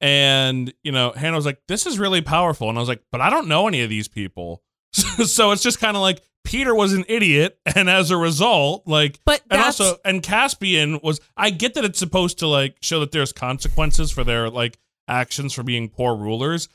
[0.00, 3.20] and you know, Hannah was like, this is really powerful, and I was like, but
[3.20, 6.92] I don't know any of these people, so it's just kind of like Peter was
[6.92, 11.74] an idiot, and as a result, like But and also and Caspian was I get
[11.74, 15.88] that it's supposed to like show that there's consequences for their like actions for being
[15.88, 16.68] poor rulers,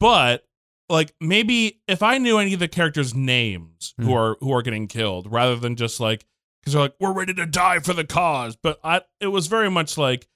[0.00, 0.44] but
[0.88, 4.86] like maybe if I knew any of the characters' names who are who are getting
[4.86, 6.24] killed rather than just like
[6.66, 9.70] because they're like we're ready to die for the cause, but I it was very
[9.70, 10.26] much like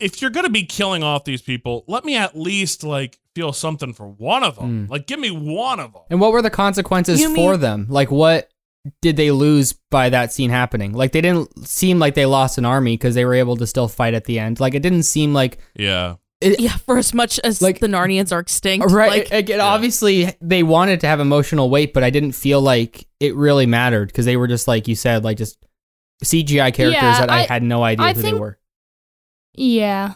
[0.00, 3.92] if you're gonna be killing off these people, let me at least like feel something
[3.92, 4.86] for one of them.
[4.86, 4.90] Mm.
[4.90, 6.02] Like give me one of them.
[6.10, 7.86] And what were the consequences You for mean- them?
[7.88, 8.48] Like what
[9.00, 10.92] did they lose by that scene happening?
[10.92, 13.88] Like they didn't seem like they lost an army because they were able to still
[13.88, 14.60] fight at the end.
[14.60, 16.16] Like it didn't seem like Yeah.
[16.40, 19.10] It, yeah, for as much as Like- the Narnians are extinct, Right.
[19.10, 23.34] Like, Again, obviously, they wanted to have emotional weight, but I didn't feel like it
[23.34, 25.56] really mattered because they were just like you said, like just
[26.24, 28.58] CGI characters Yeah, that I, I- had no idea I who think- they were.
[29.54, 30.14] Yeah.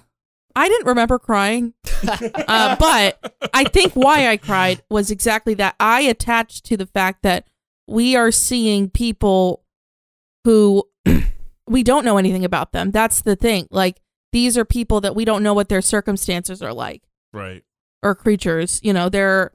[0.57, 1.75] I didn't remember crying
[2.09, 5.77] uh, but I think why I cried was exactly that.
[5.79, 7.47] I attached to the fact that
[7.87, 9.63] we are seeing people
[10.45, 10.83] who
[11.69, 12.91] we don't know anything about them.
[12.91, 13.69] That's the thing.
[13.71, 14.01] Like
[14.33, 17.63] these are people that we don't know what their circumstances are like Right.
[18.03, 18.81] or creatures.
[18.83, 19.53] You know, they're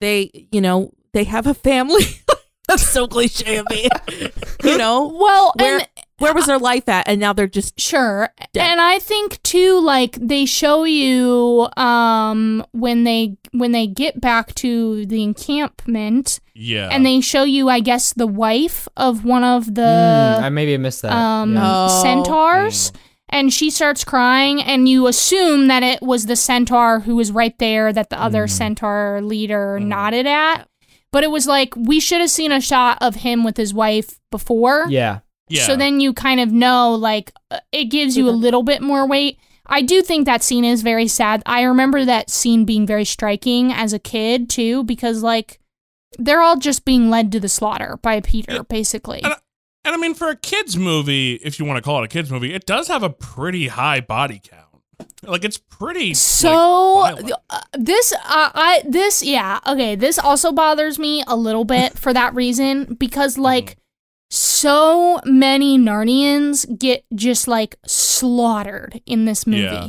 [0.00, 2.04] they you know they have a family.
[2.68, 3.88] That's so cliche of me.
[4.62, 8.28] you know, Well, where and where was their life at, and now they're just Sure.
[8.52, 8.62] Dead.
[8.70, 14.54] And I think too like they show you um when they when they get back
[14.56, 16.90] to the encampment Yeah.
[16.92, 21.02] and they show you I guess the wife of one of the I maybe missed
[21.02, 21.12] that.
[21.12, 21.86] um yeah.
[21.90, 22.02] Oh.
[22.02, 22.92] centaurs
[23.30, 27.56] and she starts crying and you assume that it was the centaur who was right
[27.58, 28.50] there that the other mm.
[28.50, 29.86] centaur leader mm.
[29.86, 30.68] nodded at.
[31.12, 34.20] But it was like we should have seen a shot of him with his wife
[34.30, 34.86] before.
[34.88, 35.20] yeah.
[35.48, 35.66] yeah.
[35.66, 38.42] So then you kind of know, like, uh, it gives you a mm-hmm.
[38.42, 39.38] little bit more weight.
[39.66, 41.42] I do think that scene is very sad.
[41.46, 45.60] I remember that scene being very striking as a kid, too, because, like,
[46.18, 49.22] they're all just being led to the slaughter by Peter, basically.
[49.22, 49.34] And,
[49.84, 52.30] and I mean, for a kids movie, if you want to call it a kids
[52.30, 54.66] movie, it does have a pretty high body count.
[55.22, 56.14] Like it's pretty.
[56.14, 59.94] So like, uh, this, uh, I this, yeah, okay.
[59.94, 63.76] This also bothers me a little bit for that reason because, like,
[64.30, 69.62] so many Narnians get just like slaughtered in this movie.
[69.62, 69.88] Yeah.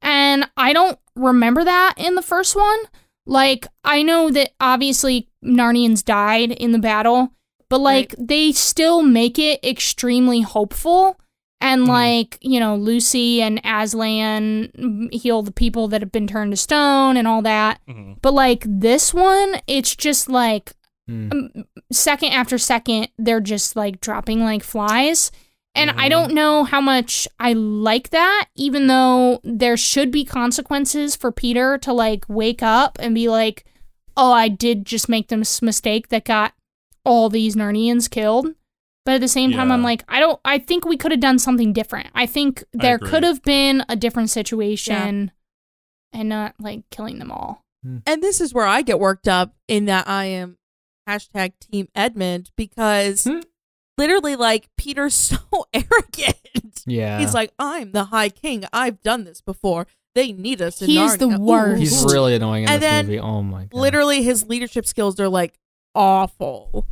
[0.00, 2.78] And I don't remember that in the first one.
[3.26, 7.32] Like, I know that obviously Narnians died in the battle,
[7.68, 11.18] but like, they still make it extremely hopeful.
[11.60, 16.52] And like, you know, Lucy and Aslan mm, heal the people that have been turned
[16.52, 17.80] to stone and all that.
[17.88, 18.16] Mhm.
[18.20, 20.72] But like, this one, it's just like,
[21.08, 21.50] um,
[21.90, 25.30] second after second, they're just like dropping like flies.
[25.74, 31.16] And I don't know how much I like that, even though there should be consequences
[31.16, 33.64] for Peter to like wake up and be like,
[34.16, 36.52] oh, I did just make this mistake that got
[37.04, 38.48] all these Narnians killed.
[39.04, 39.74] But at the same time, Yeah.
[39.74, 42.08] I'm like, I don't, I think we could have done something different.
[42.14, 43.10] I think there agree.
[43.10, 45.30] could have been a different situation
[46.12, 47.60] and not like killing them all.
[48.06, 50.56] and this is where I get worked up in that I am
[51.06, 53.40] hashtag Team Edmund because Hmm.
[53.98, 55.36] literally, like Peter's so
[55.74, 56.82] arrogant.
[56.86, 57.18] Yeah.
[57.20, 58.64] He's like, I'm the High King.
[58.72, 59.86] I've done this before.
[60.14, 60.80] They need us.
[60.80, 61.80] In He's the Narnia." worst.
[61.80, 63.18] He's really annoying in And this then movie.
[63.20, 63.78] Oh my god.
[63.78, 65.58] literally his leadership skills are like
[65.94, 66.86] awful.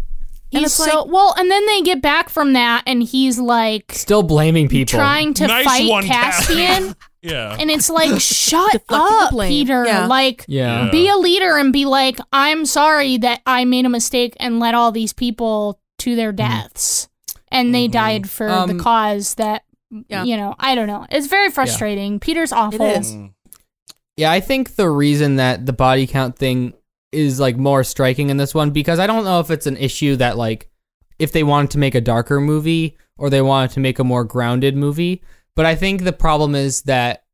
[0.54, 3.38] And He's it's so like- well, and then they get back from that, and he's
[3.38, 4.98] like Still blaming people.
[4.98, 7.56] trying to Nice fight one, Caspian, yeah.
[7.58, 9.30] and it's like, shut up.
[9.38, 9.86] Peter.
[9.86, 10.06] Yeah.
[10.06, 10.84] Like, Yeah.
[10.86, 10.90] Yeah.
[10.90, 14.74] be a leader and be like, I'm sorry that I made a mistake and led
[14.74, 17.08] all these people to their deaths,
[17.50, 17.92] and they Mhm.
[17.92, 19.62] died for the Um, cause that.
[20.08, 20.24] Yeah.
[20.24, 21.06] You know, I don't know.
[21.10, 22.18] It's very frustrating.
[22.18, 22.84] Peter's awful.
[22.86, 23.12] is.
[23.12, 23.32] Mm.
[24.16, 26.72] Yeah, I think the reason that the body count thing
[27.12, 30.16] is like more striking in this one because I don't know if it's an issue
[30.16, 30.70] that like
[31.18, 34.24] if they wanted to make a darker movie or they wanted to make a more
[34.24, 35.22] grounded movie,
[35.54, 37.24] but I think the problem is that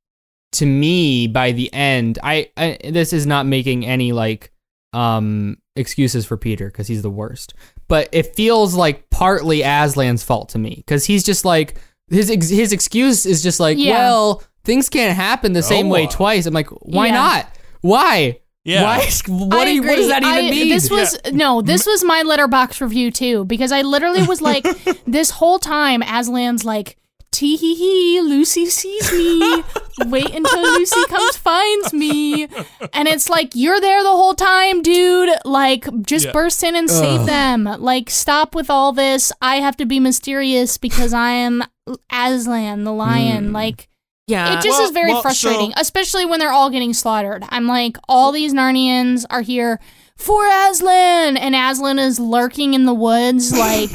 [0.52, 4.52] to me by the end, I, I this is not making any like
[4.92, 7.54] um excuses for Peter cuz he's the worst.
[7.86, 11.76] But it feels like partly Aslan's fault to me cuz he's just like
[12.10, 13.98] his ex- his excuse is just like, Yeah.
[13.98, 15.90] well, things can't happen the same Oh.
[15.90, 16.46] way twice.
[16.46, 17.12] I'm like, why Yeah.
[17.14, 17.46] not?
[17.82, 18.40] Why?
[18.68, 18.82] Yeah.
[18.82, 18.98] Why?
[19.00, 20.68] is- What, do you, what does that even I- mean?
[20.68, 24.64] This was no, this was my Letterboxd review too because I literally was like,
[25.06, 26.96] this whole time Aslan's like,
[27.30, 29.62] tee hee hee, Lucy sees me.
[30.06, 32.44] Wait until Lucy comes finds me,
[32.92, 35.30] and it's like you're there the whole time, dude.
[35.44, 36.32] Like, just Yeah.
[36.32, 37.26] burst in and save Ugh.
[37.26, 37.64] them.
[37.64, 39.32] Like, stop with all this.
[39.42, 41.64] I have to be mysterious because I am
[42.12, 43.46] Aslan the lion.
[43.48, 43.52] Hmm.
[43.54, 43.88] Like.
[44.28, 44.52] Yeah.
[44.58, 47.44] It just Well- is very well, frustrating, so- especially when they're all getting slaughtered.
[47.48, 49.80] I'm like, all these Narnians are here
[50.16, 53.90] for Aslan, and Aslan is lurking in the woods, like,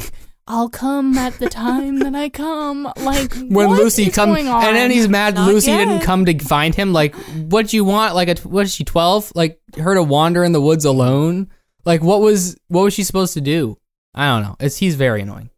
[0.46, 2.84] I'll come at the time that I come.
[2.98, 5.78] Like, when what Lucy comes, and then he's mad Not Lucy yet.
[5.86, 6.92] didn't come to find him.
[6.92, 7.14] Like,
[7.48, 8.14] what do you want?
[8.14, 8.84] Like, a, what is she?
[8.84, 9.32] Twelve?
[9.34, 11.48] Like, her to wander in the woods alone?
[11.86, 13.78] Like, what was what was she supposed to do?
[14.14, 14.56] I don't know.
[14.60, 15.48] It's he's very annoying.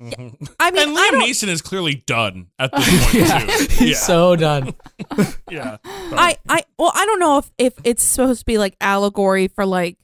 [0.00, 0.30] I don't know.
[0.46, 0.54] Mhm.
[0.60, 3.66] I mean, and Liam Neeson is clearly done at this point Yeah, too.
[3.74, 4.74] he's Yeah, so done.
[5.50, 5.76] yeah.
[5.84, 9.64] I, I, well, I don't know if if it's supposed to be like allegory for
[9.64, 9.98] like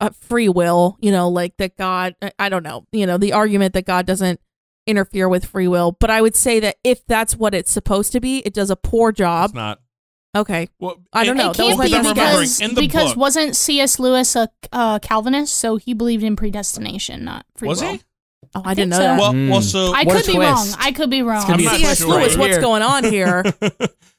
[0.00, 2.14] uh, free will, you know, like that God.
[2.20, 4.40] I- I don't know, you know, the argument that God doesn't
[4.86, 5.92] interfere with free will.
[5.98, 8.76] But I would say that if that's what it's supposed to be, it does a
[8.76, 9.46] poor job.
[9.50, 9.80] It's not.
[10.36, 11.50] Okay, Well, I don't it- know.
[11.52, 12.16] It That was can't be best I'm guess.
[12.16, 13.16] remembering because, in the because book.
[13.16, 13.98] wasn't C.S.
[14.00, 17.92] Lewis a uh, Calvinist, so he believed in predestination, not free was will.
[17.92, 18.02] he?
[18.54, 19.02] Oh, I, I didn't know so.
[19.02, 19.20] that.
[19.20, 19.50] Well, Mm.
[19.50, 20.66] well, so I could be wrong.
[20.78, 21.46] I could be wrong.
[21.46, 21.98] gonna be I'm not C.S.
[22.00, 22.08] sure.
[22.08, 23.44] Lewis, Right what's going on here?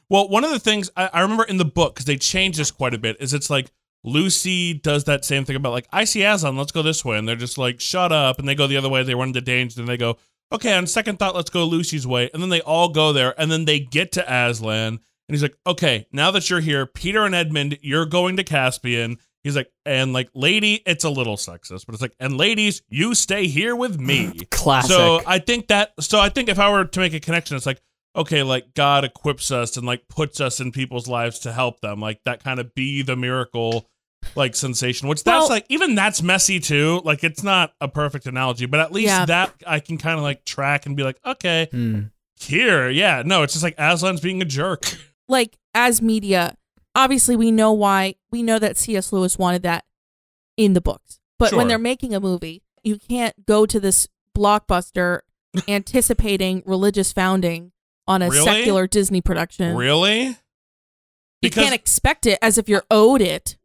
[0.07, 2.69] Well, one of the things I, I remember in the book because they changed this
[2.69, 3.71] quite a bit is it's like
[4.03, 7.27] Lucy does that same thing about like I see Aslan, let's go this way, and
[7.27, 9.01] they're just like shut up, and they go the other way.
[9.01, 10.17] They run into danger, and they go
[10.53, 10.73] okay.
[10.73, 13.65] On second thought, let's go Lucy's way, and then they all go there, and then
[13.65, 17.79] they get to Aslan, and he's like, okay, now that you're here, Peter and Edmund,
[17.81, 19.17] you're going to Caspian.
[19.45, 23.13] He's like, and like, lady, it's a little sexist, but it's like, and ladies, you
[23.15, 24.33] stay here with me.
[24.51, 24.89] Classic.
[24.91, 27.65] So I think that so I think if I were to make a connection, it's
[27.67, 27.79] like,
[28.15, 31.99] okay, like God equips us and like puts us in people's lives to help them.
[32.01, 33.87] Like that kind of be the miracle
[34.35, 35.07] like sensation.
[35.07, 37.01] Which that's Well- like even that's messy too.
[37.05, 39.25] Like it's not a perfect analogy, but at least Yeah.
[39.27, 42.01] that I can kind of like track and be like, okay, Hmm.
[42.39, 43.21] here, yeah.
[43.23, 44.85] No, it's just like Aslan's being a jerk.
[45.29, 46.55] like as media,
[46.95, 49.11] obviously we know why we know that C.S.
[49.13, 49.85] Lewis wanted that
[50.57, 51.19] in the books.
[51.37, 51.57] But Sure.
[51.57, 55.19] when they're making a movie, you can't go to this blockbuster
[55.67, 57.71] anticipating religious founding
[58.07, 58.45] on a Really?
[58.45, 59.75] secular Disney production.
[59.75, 60.37] Really?
[61.41, 63.57] You can't expect it as if you're owed it.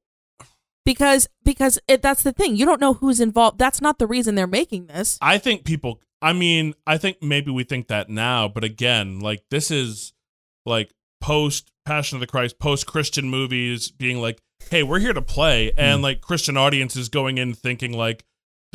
[0.84, 2.56] Because because it, that's the thing.
[2.56, 3.58] You don't know who's involved.
[3.58, 5.18] That's not the reason they're making this.
[5.20, 9.42] I think people I mean, I think maybe we think that now, but again, like
[9.50, 10.12] this is
[10.66, 15.22] like post Passion of the Christ, post Christian movies being like, "Hey, we're here to
[15.22, 18.24] play." And like Christian audiences going in thinking like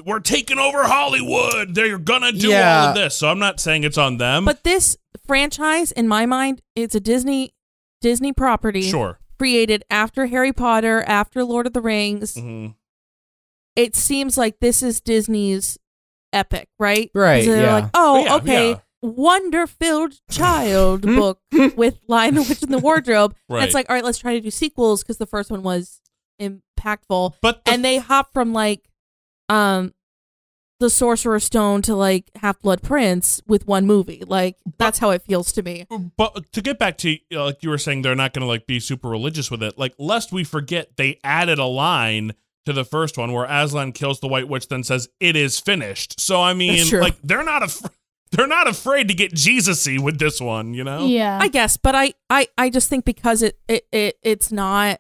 [0.03, 1.73] we're taking over Hollywood.
[1.75, 3.15] They're gonna do all of this.
[3.17, 4.43] So I'm not saying it's on them.
[4.45, 7.53] But this franchise, in my mind, it's a Disney
[8.01, 9.19] Disney property sure.
[9.39, 12.36] created after Harry Potter, after Lord of the Rings.
[12.36, 12.67] hmm
[13.75, 15.77] It seems like this is Disney's
[16.34, 17.10] epic, right?
[17.15, 17.73] Right, 'Cause They're yeah.
[17.75, 18.79] like, oh, Yeah, okay, yeah.
[19.05, 21.39] Wonder-filled child book
[21.75, 23.35] with Lion the Witch in the Wardrobe.
[23.49, 26.01] And it's like, all right, let's try to do sequels because the first one was
[26.41, 27.33] impactful.
[27.41, 28.89] But the and they hop from like,
[29.49, 29.93] um,
[30.79, 34.23] the Sorcerer's Stone to like Half Blood Prince with one movie.
[34.27, 35.85] Like that's how it feels to me.
[36.17, 38.67] but to get back to you like you were saying they're not going to like
[38.67, 42.33] be super religious with it like lest we forget they added a line
[42.65, 46.19] to the first one where aslan kills the white witch then says it is finished
[46.19, 47.81] so i mean like they're not af-
[48.35, 51.39] they're not afraid to get jesus-y with this one you know Yeah.
[51.41, 54.99] I guess, but I, I, I just think because it, it, it it's not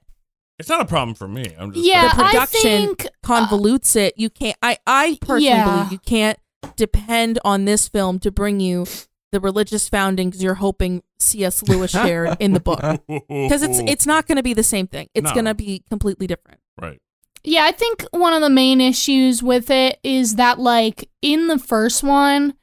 [0.59, 3.95] it's not a problem for me i'm just Yeah, the I production think, uh, convolutes
[3.95, 4.13] it.
[4.17, 4.57] You can't.
[4.61, 5.63] I I personally Yeah.
[5.65, 6.39] believe you can't
[6.77, 8.85] depend on this film to bring you
[9.31, 11.61] the religious founding because you're hoping C.S.
[11.63, 15.09] Lewis shared in the book because it's it's not going to be the same thing.
[15.13, 15.33] It's No.
[15.33, 16.59] going to be completely different.
[16.81, 16.99] right
[17.43, 21.59] Yeah, I think one of the main issues with it is that like in the
[21.59, 22.53] first one,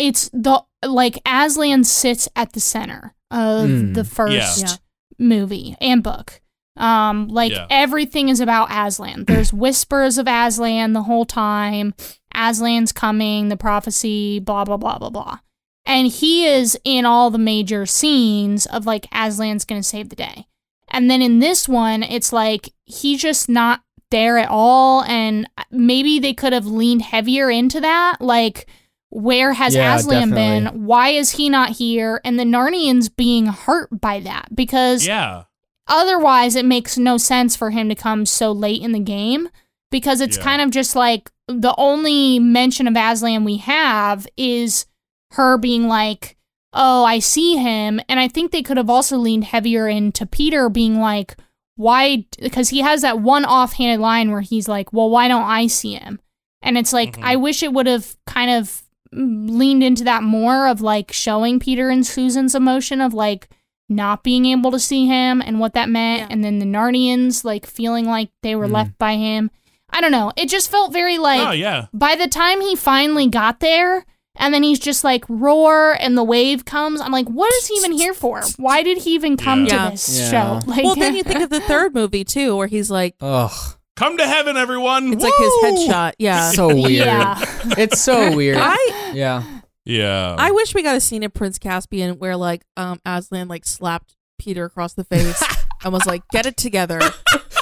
[0.00, 3.94] it's the like Aslan sits at the center of Mm.
[3.94, 4.68] the first Yeah.
[4.70, 4.76] Yeah.
[5.18, 6.40] movie and book.
[6.76, 7.66] Um, like Yeah.
[7.68, 9.24] everything is about Aslan.
[9.28, 11.94] There's whispers of Aslan the whole time.
[12.34, 15.38] Aslan's coming, the prophecy, blah blah blah blah blah.
[15.84, 20.46] And he is in all the major scenes of like Aslan's gonna save the day.
[20.90, 25.02] And then in this one, it's like he's just not there at all.
[25.04, 28.16] And maybe they could have leaned heavier into that.
[28.20, 28.66] Like,
[29.10, 30.70] where has Yeah, Aslan definitely.
[30.70, 30.84] been?
[30.86, 32.20] Why is he not here?
[32.24, 35.44] And the Narnians being hurt by that because yeah
[35.88, 39.48] otherwise it makes no sense for him to come so late in the game
[39.90, 40.44] because it's Yeah.
[40.44, 44.86] kind of just like the only mention of Aslan we have is
[45.32, 46.36] her being like,
[46.72, 50.68] "Oh, I see him." And I think they could have also leaned heavier into Peter
[50.68, 51.36] being like,
[51.74, 55.66] "Why?" because he has that one offhanded line where he's like, "Well, why don't I
[55.66, 56.20] see him?"
[56.62, 57.24] And it's like Mhm.
[57.24, 58.79] I wish it would have kind of
[59.12, 63.48] leaned into that more of like showing Peter and Susan's emotion of like
[63.88, 66.26] not being able to see him and what that meant Yeah.
[66.30, 68.72] and then the Narnians like feeling like they were Mm.
[68.72, 69.50] left by him.
[69.92, 70.32] I don't know.
[70.36, 74.04] It just felt very like oh yeah by the time he finally got there
[74.36, 77.00] and then he's just like roar and the wave comes.
[77.00, 78.42] I'm like, what is he even here for?
[78.58, 79.86] Why did he even come Yeah.
[79.86, 80.30] to this Yeah.
[80.30, 80.60] show?
[80.70, 83.50] Like well, then you think of the third movie too, where he's like, Ugh.
[84.00, 85.52] Come to heaven everyone it's like his
[85.88, 86.12] headshot.
[86.18, 86.50] Yeah.
[86.52, 86.90] So weird.
[87.06, 87.38] Yeah.
[87.78, 88.56] It's so weird.
[88.60, 89.42] I yeah.
[89.84, 93.66] yeah I wish we got a scene in Prince Caspian where like um Aslan like
[93.66, 95.42] slapped Peter across the face
[95.84, 97.00] and was like, "Get it together."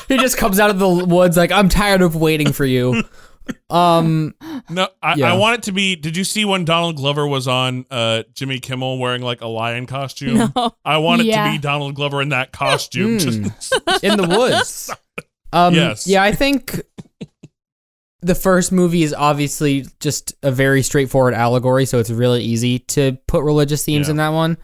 [0.06, 3.02] He just comes out of the woods like, I'm tired of waiting for you.
[3.70, 4.34] Um,
[4.70, 5.32] no I, Yeah.
[5.32, 8.60] I want it to be did you see when donald glover was on uh jimmy
[8.60, 10.74] kimmel wearing like a lion costume No.
[10.84, 11.46] i want it Yeah.
[11.46, 13.20] to be donald glover in that costume Mm.
[13.20, 13.72] Just-
[14.04, 14.90] in the woods.
[15.52, 16.06] Um, Yes.
[16.06, 16.80] Yeah, I think
[18.20, 23.16] the first movie is obviously just a very straightforward allegory, so it's really easy to
[23.28, 24.12] put religious themes Yeah.
[24.12, 24.58] in that one.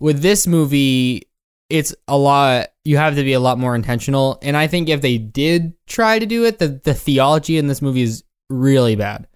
[0.00, 1.22] With this movie,
[1.70, 2.68] it's a lot.
[2.84, 6.18] You have to be a lot more intentional, and I think if they did try
[6.18, 9.26] to do it, the the theology in this movie is really bad.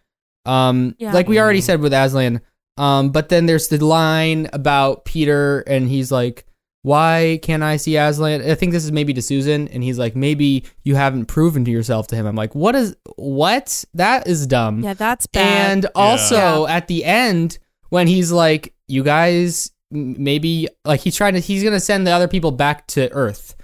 [0.44, 1.12] Um, Yeah.
[1.12, 1.64] like we already Mhm.
[1.64, 2.40] said with Aslan.
[2.78, 6.46] Um, but then there's the line about Peter, and he's like,
[6.82, 8.42] why can't I see Aslan?
[8.42, 11.70] I think this is maybe to Susan, and he's like, maybe you haven't proven to
[11.70, 12.26] yourself to him.
[12.26, 13.84] I'm like, what is what?
[13.94, 14.82] That is dumb.
[14.82, 15.70] Yeah, that's bad.
[15.70, 17.58] And also at the end,
[17.90, 22.28] when he's like, you guys maybe like he's trying to he's gonna send the other
[22.28, 23.54] people back to Earth.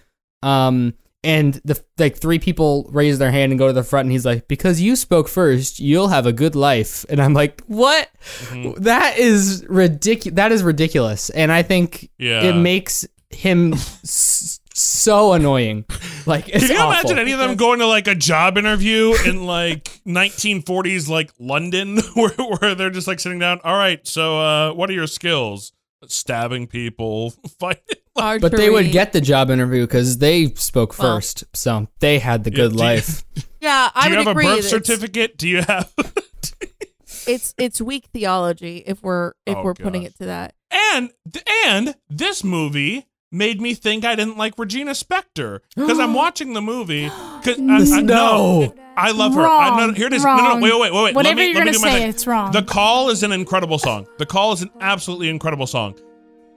[0.42, 0.94] Um
[1.24, 4.24] and the like three people raise their hand and go to the front and he's
[4.24, 7.04] like, Because you spoke first, you'll have a good life.
[7.08, 8.08] And I'm like, What?
[8.44, 8.82] Mm-hmm.
[8.84, 11.30] That is ridiculous that is ridiculous.
[11.30, 12.42] And I think Yeah.
[12.44, 15.84] it makes him s- so annoying.
[16.24, 16.90] Like Can you awful.
[16.92, 21.98] imagine any of them going to like a job interview in like 1940s like London
[22.14, 23.60] where, where they're just like sitting down?
[23.64, 25.72] All right, so uh, what are your skills?
[26.06, 27.82] Stabbing people, fighting.
[28.40, 32.44] But they would get the job interview because they spoke Well- first, so they had
[32.44, 33.24] the good do you- life.
[33.60, 34.46] Yeah, I Do you would have agree.
[34.46, 35.36] a birth certificate?
[35.36, 35.92] Do you have?
[37.26, 40.54] It's it's weak theology if we're if Oh, we're putting it to that.
[40.70, 41.10] and
[41.66, 46.62] and this movie made me think I didn't like Regina Spektor because I'm watching the
[46.62, 47.08] movie.
[47.42, 48.74] 'cause I, I, No.
[48.96, 49.42] I love her.
[49.46, 50.24] I, no, here it is.
[50.24, 51.14] No, no, no, wait, wait, wait, wait.
[51.14, 52.08] Whatever let me, you're let me gonna do my say, thing.
[52.08, 52.50] it's wrong.
[52.52, 54.06] The Call is an incredible song.
[54.18, 55.94] The Call is an absolutely incredible song.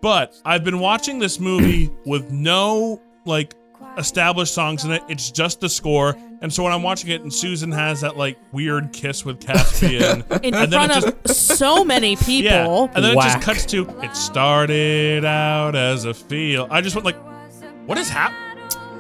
[0.01, 3.55] But I've been watching this movie with no like
[3.97, 5.03] established songs in it.
[5.07, 6.15] It's just the score.
[6.41, 10.23] And so when I'm watching it and Susan has that like weird kiss with Caspian
[10.43, 12.43] In and front it of just so many people.
[12.51, 16.67] yeah, and then it just cuts to it started out as a feel.
[16.71, 17.17] I just went like,
[17.85, 18.50] what is happening?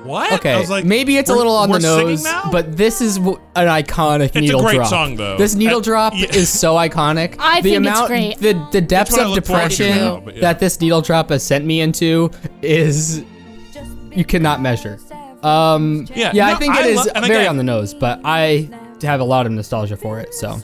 [0.03, 0.31] What?
[0.33, 2.49] Okay, I was like, maybe it's a little on the we're singing nose, now?
[2.51, 4.25] but this is w- an iconic needle.
[4.25, 4.87] It's a needle great drop.
[4.89, 5.37] song, though.
[5.37, 6.25] This needle drop yeah.
[6.33, 7.35] is so iconic.
[7.39, 8.37] I the think it's amount, great.
[8.39, 10.41] The the depths what I of look forward to depression now, but yeah.
[10.41, 12.31] that this needle drop has sent me into
[12.61, 13.23] is
[14.11, 14.99] you cannot measure.
[15.43, 17.93] Um, Yeah, yeah, I think it I is lo- and very again- on the nose,
[17.93, 18.69] but I
[19.03, 20.33] have a lot of nostalgia for it.
[20.33, 20.57] So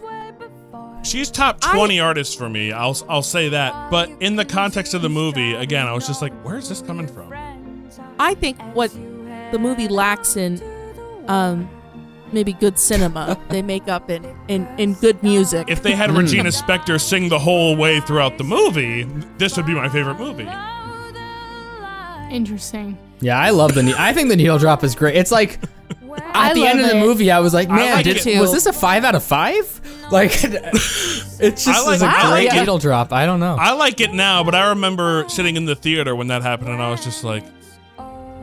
[1.04, 2.72] She's top 20 artists for me.
[2.74, 3.90] I'll I'll say that.
[3.90, 6.82] But in the context of the movie, again, I was just like, where is this
[6.82, 7.34] coming from?
[8.20, 8.94] I think what
[9.52, 10.62] the movie lacks in
[11.28, 11.70] um
[12.34, 15.70] maybe good cinema, they make up in in, in good music.
[15.70, 16.12] If they had.
[16.12, 19.04] Regina Spektor sing the whole way throughout the movie,
[19.38, 20.48] this would be my favorite movie.
[22.30, 22.98] Interesting.
[23.22, 23.84] yeah, I love the.
[23.84, 25.16] Ne- I think the needle drop is great.
[25.16, 25.60] It's like
[26.34, 27.00] I at the end of the it.
[27.00, 29.82] movie, I was like, man, like did, was this a five out of five?
[30.12, 33.14] Like, it's just I like- is a I great like needle drop.
[33.14, 33.56] I don't know.
[33.58, 36.82] I like it now, but I remember sitting in the theater when that happened, and
[36.82, 37.46] I was just like,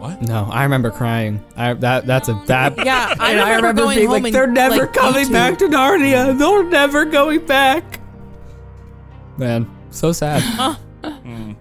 [0.05, 0.23] what?
[0.23, 1.45] no, I remember crying.
[1.57, 2.77] I that that's a that.
[2.85, 5.27] yeah, I and remember, I remember going being home like, and, they're never like, coming
[5.27, 5.33] YouTube.
[5.33, 6.39] back to Narnia.
[6.39, 8.01] They're never going back.
[9.37, 10.43] Man, so sad.
[11.05, 11.53] Hmm.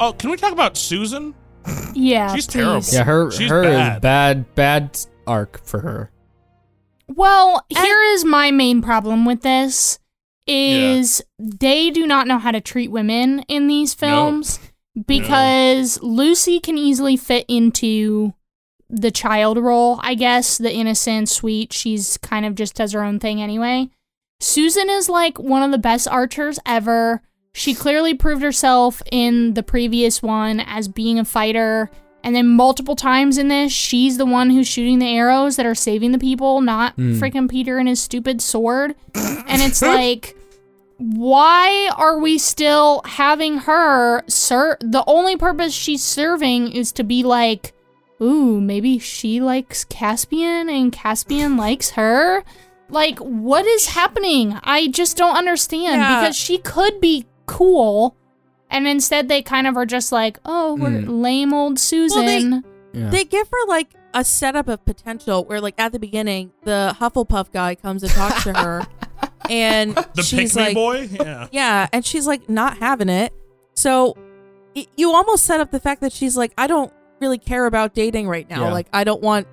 [0.00, 1.34] Oh, can we talk about Susan?
[1.92, 2.34] Yeah.
[2.34, 2.52] She's please.
[2.52, 2.86] terrible.
[2.90, 3.96] yeah, her She's her bad.
[3.96, 6.10] is bad bad arc for her.
[7.08, 9.98] Well, here is my main problem with this
[10.46, 14.58] is they do not know how to treat women in these films
[15.06, 18.34] because Lucy can easily fit into
[18.92, 23.18] the child role, I guess, the innocent, sweet, she's kind of just does her own
[23.18, 23.88] thing anyway.
[24.38, 27.22] Susan is like one of the best archers ever.
[27.54, 31.90] She clearly proved herself in the previous one as being a fighter.
[32.24, 35.74] And then multiple times in this, she's the one who's shooting the arrows that are
[35.74, 37.18] saving the people, not hmm.
[37.18, 38.94] freaking Peter and his stupid sword.
[39.14, 40.36] and it's like,
[41.02, 47.22] why are we still having her sir The only purpose she's serving is to be
[47.22, 47.72] like,
[48.20, 52.44] ooh, maybe she likes Caspian and Caspian likes her.
[52.88, 54.58] Like, what is happening?
[54.62, 56.20] I just don't understand Yeah.
[56.20, 58.14] because she could be cool.
[58.70, 61.22] And instead, they kind of are just like, oh, we're Mm.
[61.22, 62.64] lame old Susan.
[62.92, 63.10] Yeah.
[63.10, 67.50] They give her like a setup of potential where like at the beginning the Hufflepuff
[67.50, 68.86] guy comes and talks to her
[69.50, 71.08] and The she's like boy?
[71.12, 71.48] Oh, yeah.
[71.52, 73.32] yeah and she's like not having it.
[73.74, 74.16] So
[74.76, 77.94] y- you almost set up the fact that she's like I don't really care about
[77.94, 78.66] dating right now.
[78.66, 78.72] Yeah.
[78.72, 79.46] Like I don't want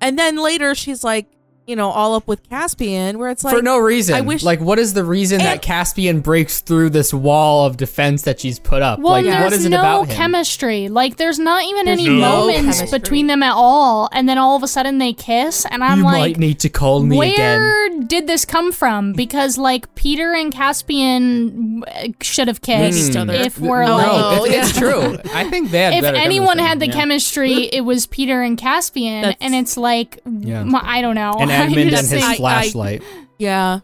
[0.00, 1.26] And then later she's like,
[1.66, 4.14] you know, all up with Caspian where it's like for no reason.
[4.16, 8.22] I wish like, what is the reason that Caspian breaks through this wall of defense
[8.22, 8.98] that she's put up?
[8.98, 10.16] Well, like, there's what is it no about him?
[10.16, 10.88] chemistry.
[10.88, 12.98] Like, there's not even There's any no moments chemistry.
[12.98, 14.08] between them at all.
[14.12, 16.68] And then all of a sudden they kiss, and I'm you like, might need to
[16.68, 18.06] call me where again.
[18.08, 19.12] did this come from?
[19.12, 21.84] Because like Peter and Caspian
[22.20, 23.32] should have kissed each other.
[23.34, 24.06] if we're No, like.
[24.06, 25.16] no, it- it's true.
[25.34, 26.92] I think they had If anyone had the Yeah.
[26.94, 30.60] chemistry, it was Peter and Caspian, That's- and it's like, Yeah.
[30.60, 31.34] m- I don't know.
[31.38, 33.02] and I Edmund and his I- think- I- flashlight.
[33.38, 33.80] yeah.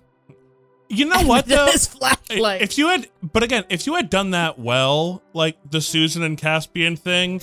[0.90, 1.66] You know what though?
[1.66, 2.62] His flashlight.
[2.62, 6.38] If you had, but again, if you had done that well, like the Susan and
[6.38, 7.40] Caspian thing,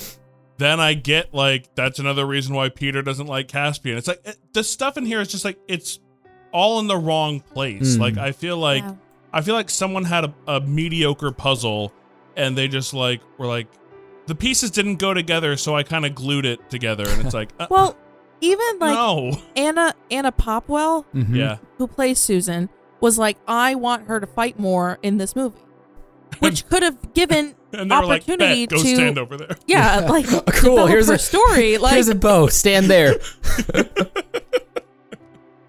[0.57, 3.97] then I get like that's another reason why Peter doesn't like Caspian.
[3.97, 5.99] It's like it, the stuff in here is just like it's
[6.51, 7.97] all in the wrong place.
[7.97, 7.99] Mm.
[7.99, 8.95] Like I feel like Yeah.
[9.33, 11.91] I feel like someone had a, a mediocre puzzle
[12.37, 13.67] and they just like were like,
[14.27, 17.49] the pieces didn't go together, so I kind of glued it together, and it's like,
[17.59, 17.95] uh, Well,
[18.41, 21.35] even like no, Anna Anna Popplewell, Mhm.
[21.35, 22.69] yeah, who plays Susan,
[23.01, 25.59] was like, I want her to fight more in this movie.
[26.39, 29.55] Which could have given and they were like, opportunity Bet, go to stand over there.
[29.67, 31.77] Yeah, like Cool, here's her a- story.
[31.77, 32.47] Like Here's a bow.
[32.47, 33.15] Stand there.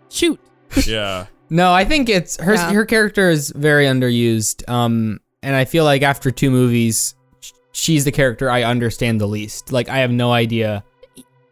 [0.08, 0.40] shoot.
[0.86, 2.54] yeah, No, I think it's her.
[2.54, 2.72] Yeah.
[2.72, 4.68] Her character is very underused.
[4.68, 7.14] Um, and I feel like after two movies,
[7.72, 9.72] she's the character I understand the least.
[9.72, 10.84] Like I have no idea.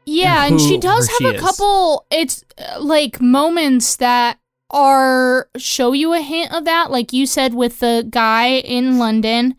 [0.06, 1.40] Yeah, and who she does have she a is.
[1.40, 4.38] couple it's uh, like moments that
[4.70, 9.54] are show you a hint of that like you said with the guy in London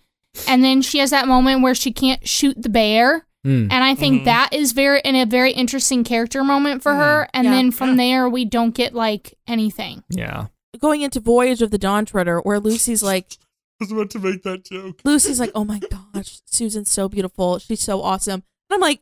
[0.47, 3.67] and then she has that moment where she can't shoot the bear Hmm.
[3.69, 4.25] and I think Mhm.
[4.25, 7.51] that is very in a very interesting character moment for her and Yeah.
[7.51, 10.03] then from there we don't get like anything.
[10.09, 10.47] Yeah.
[10.79, 13.37] Going into Voyage of the Dawn Treader, where Lucy's like
[13.81, 14.99] I was about to make that joke.
[15.05, 15.79] Lucy's like, Oh my
[16.13, 17.59] gosh, Susan's so beautiful.
[17.59, 18.41] She's so awesome.
[18.69, 19.01] And I'm like,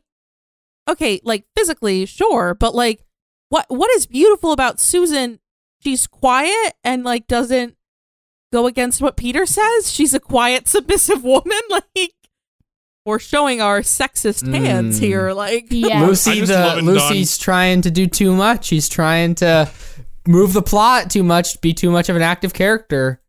[0.88, 3.04] okay, like physically, sure, but like
[3.48, 5.38] what what is beautiful about Susan?
[5.82, 7.76] She's quiet and like doesn't
[8.52, 9.92] go against what Peter says.
[9.92, 11.60] She's a quiet, submissive woman.
[11.70, 12.12] Like
[13.06, 15.02] we're showing our sexist hands Mm.
[15.02, 15.32] here.
[15.32, 16.02] Like Yeah.
[16.06, 18.64] Lucy, the love it, Lucy's trying to do too much.
[18.64, 19.70] She's trying to
[20.26, 23.20] move the plot too much, be too much of an active character.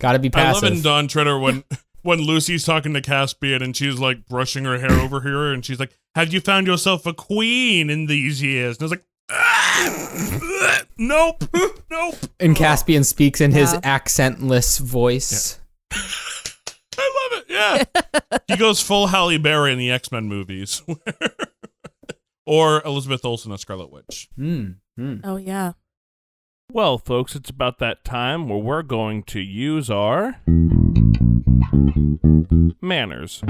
[0.00, 0.76] Got to be I love passive.
[0.78, 1.64] in Dawn Treader when
[2.02, 5.80] when Lucy's talking to Caspian and she's like brushing her hair over here, and she's
[5.80, 10.82] like, "Have you found yourself a queen in these years?" And I was like, "Ah,
[10.96, 11.44] "Nope,
[11.90, 13.80] nope." and Caspian speaks in his Yeah.
[13.80, 15.58] accentless voice.
[15.92, 17.44] I love it.
[17.48, 17.84] Yeah.
[18.48, 20.82] he goes full Halle Berry in the X Men movies.
[22.46, 24.28] or Elizabeth Olsen as Scarlet Witch.
[24.36, 24.70] Hmm.
[24.96, 25.16] Hmm.
[25.24, 25.72] Oh yeah.
[26.70, 30.36] Well, folks, it's about that time where we're going to use our
[32.82, 33.42] manners.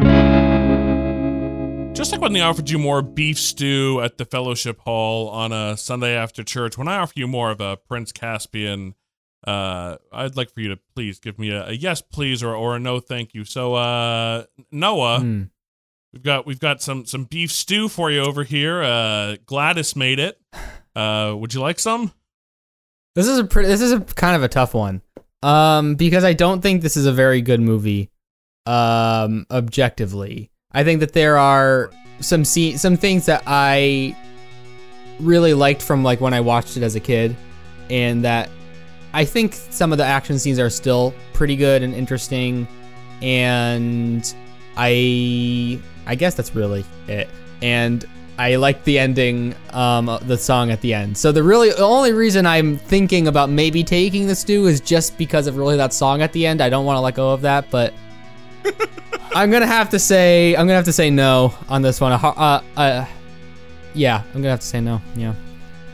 [1.94, 5.76] Just like when they offered you more beef stew at the Fellowship Hall on a
[5.76, 8.94] Sunday after church, when I offer you more of a Prince Caspian,
[9.46, 12.76] uh, I'd like for you to please give me a, a yes, please, or, or
[12.76, 13.44] a no, thank you.
[13.44, 15.42] So, uh, Noah, Hmm.
[16.12, 18.80] we've got we've got some some beef stew for you over here.
[18.82, 20.40] Uh, Gladys made it.
[20.94, 22.12] Uh, would you like some?
[23.16, 25.02] This is a pretty, this is a kind of a tough one.
[25.42, 28.10] Um, because I don't think this is a very good movie.
[28.66, 34.16] Um, objectively, I think that there are some see some things that I
[35.20, 37.36] really liked from like when I watched it as a kid,
[37.88, 38.50] and that
[39.14, 42.66] I think some of the action scenes are still pretty good and interesting,
[43.22, 44.34] and
[44.76, 47.28] I I guess that's really it.
[47.62, 48.06] And
[48.38, 51.18] I like the ending, um, the song at the end.
[51.18, 55.18] So the really the only reason I'm thinking about maybe taking the stew is just
[55.18, 56.60] because of really that song at the end.
[56.60, 57.92] I don't want to let go of that, but
[59.34, 62.12] I'm gonna have to say I'm gonna have to say no on this one.
[62.12, 63.06] Uh, uh, uh
[63.94, 65.02] yeah, I'm gonna have to say no.
[65.16, 65.34] Yeah,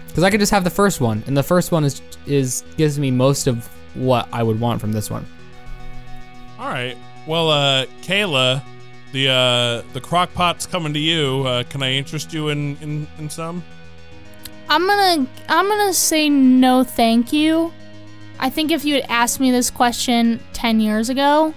[0.08, 2.98] because I could just have the first one, and the first one is is gives
[2.98, 5.26] me most of what I would want from this one.
[6.58, 6.96] All right.
[7.26, 8.62] Well, uh, Kayla,
[9.14, 11.44] the uh, the crock pot's coming to you.
[11.46, 13.64] Uh, can I interest you in in, in some?
[14.68, 17.72] I'm gonna I'm gonna say no thank you.
[18.40, 21.54] I think if you had asked me this question ten years ago,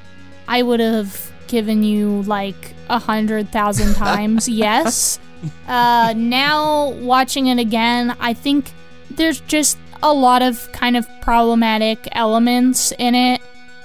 [0.48, 5.20] I would have given you like a hundred thousand times yes.
[5.68, 8.72] Uh, now watching it again, I think
[9.12, 13.42] there's just a lot of kind of problematic elements in it.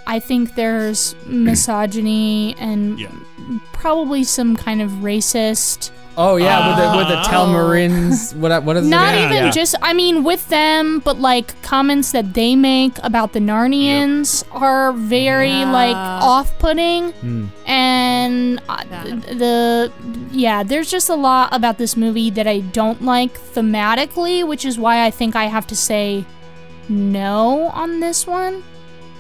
[0.07, 3.09] I think there's misogyny and Yeah.
[3.73, 7.31] probably some kind of racist Oh yeah, with the with the Oh.
[7.33, 8.37] Telmarines.
[8.37, 9.19] What what is Not it?
[9.19, 9.51] Yeah, even yeah.
[9.51, 14.93] just, I mean, with them, but like comments that they make about the Narnians are
[14.93, 15.73] very Yeah.
[15.73, 17.13] like off putting.
[17.13, 17.47] Hmm.
[17.67, 19.05] And uh, Yeah.
[19.43, 19.93] the,
[20.33, 24.79] yeah, there's just a lot about this movie that I don't like thematically, which is
[24.79, 26.27] why I think I have to say
[26.91, 28.63] no on this one.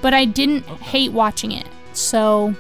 [0.02, 1.66] But I didn't hate watching it.
[1.94, 2.54] So,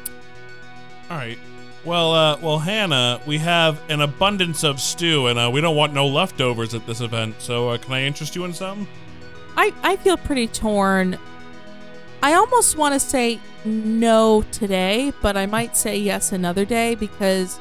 [1.10, 1.38] All right.
[1.84, 5.92] Well, uh, well, Hannah, we have an abundance of stew, and uh, we don't want
[5.92, 7.34] no leftovers at this event.
[7.40, 8.86] So, uh, can I interest you in some?
[9.56, 11.18] I, I feel pretty torn.
[12.22, 17.58] I almost want to say no today, but I might say yes another day because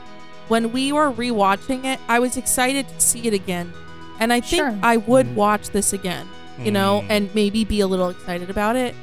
[0.50, 3.74] when we were rewatching it, I was excited to see it again.
[4.20, 4.78] And I think Sure.
[4.84, 6.28] I would watch this again,
[6.60, 7.10] you know, Mm.
[7.10, 8.94] and maybe be a little excited about it.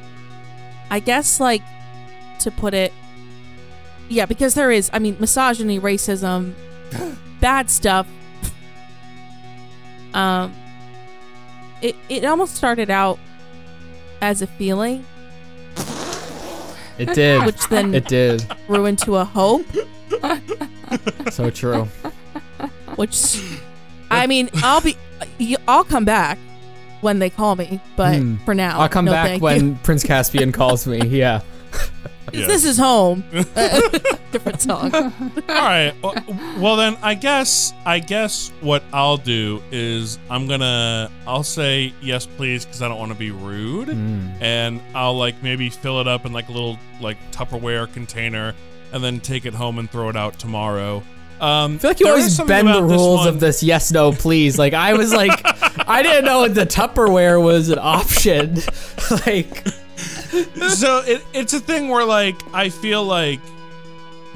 [0.91, 1.62] I guess, like,
[2.41, 2.93] to put it,
[4.09, 6.55] yeah, because there is, I mean, misogyny, racism,
[7.41, 8.07] bad stuff.
[10.14, 10.55] Um,
[11.82, 13.18] it, it almost started out
[14.20, 15.05] as a feeling,
[16.99, 17.45] It did.
[17.45, 18.45] which then It did.
[18.66, 19.66] grew into a hope.
[21.30, 21.84] So true.
[22.97, 23.41] Which,
[24.11, 24.97] I mean, I'll be,
[25.68, 26.39] I'll come back
[27.01, 28.36] when they call me, but Hmm.
[28.44, 29.78] for now, I'll come no back thank when you.
[29.82, 31.01] Prince Caspian calls me.
[31.07, 31.40] Yeah.
[31.70, 31.90] 'Cause
[32.32, 32.46] Yeah.
[32.46, 33.24] this is home.
[34.32, 34.92] Different song.
[34.94, 35.11] All
[35.49, 35.94] right.
[36.03, 36.14] Well,
[36.59, 42.26] well, then I guess I guess what I'll do is I'm gonna I'll say yes
[42.26, 44.32] please because I don't want to be rude, Mm.
[44.42, 48.55] and I'll like maybe fill it up in like a little like Tupperware container,
[48.92, 51.03] and then take it home and throw it out tomorrow.
[51.41, 54.59] Um, I feel like you always bend the rules of this yes, no, please.
[54.59, 55.41] Like I was like,
[55.89, 58.55] I didn't know the Tupperware was an option.
[59.26, 59.66] like,
[60.70, 63.41] so it, it's a thing where like I feel like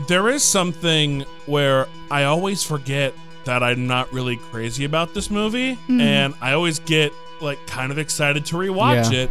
[0.08, 5.76] there is something where I always forget that I'm not really crazy about this movie,
[5.88, 9.22] and I always get like kind of excited to rewatch Yeah.
[9.22, 9.30] it.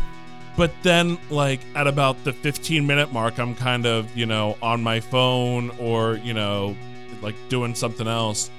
[0.57, 4.83] But then, like at about the 15 minute mark, I'm kind of you know on
[4.83, 6.75] my phone or you know
[7.21, 8.49] like doing something else.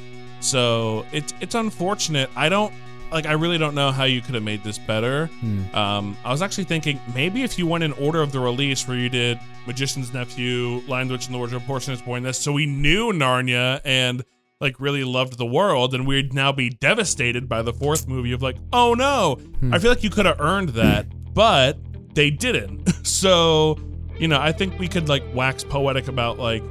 [0.40, 2.30] So it's it's unfortunate.
[2.34, 2.72] I don't
[3.10, 3.26] like.
[3.26, 5.26] I really don't know how you could have made this better.
[5.26, 5.74] Hmm.
[5.74, 8.96] Um, I was actually thinking maybe if you went in order of the release, where
[8.96, 12.38] you did Magician's Nephew, Lion, the Witch, and the Wardrobe, Horse and His Boy, this,
[12.38, 14.24] so we knew Narnia and
[14.60, 18.42] like really loved the world, and we'd now be devastated by the fourth movie of
[18.42, 19.38] like, oh no.
[19.74, 21.78] I feel like you could have earned that, but
[22.14, 22.88] they didn't.
[23.06, 23.78] so,
[24.18, 26.62] you know, I think we could like wax poetic about like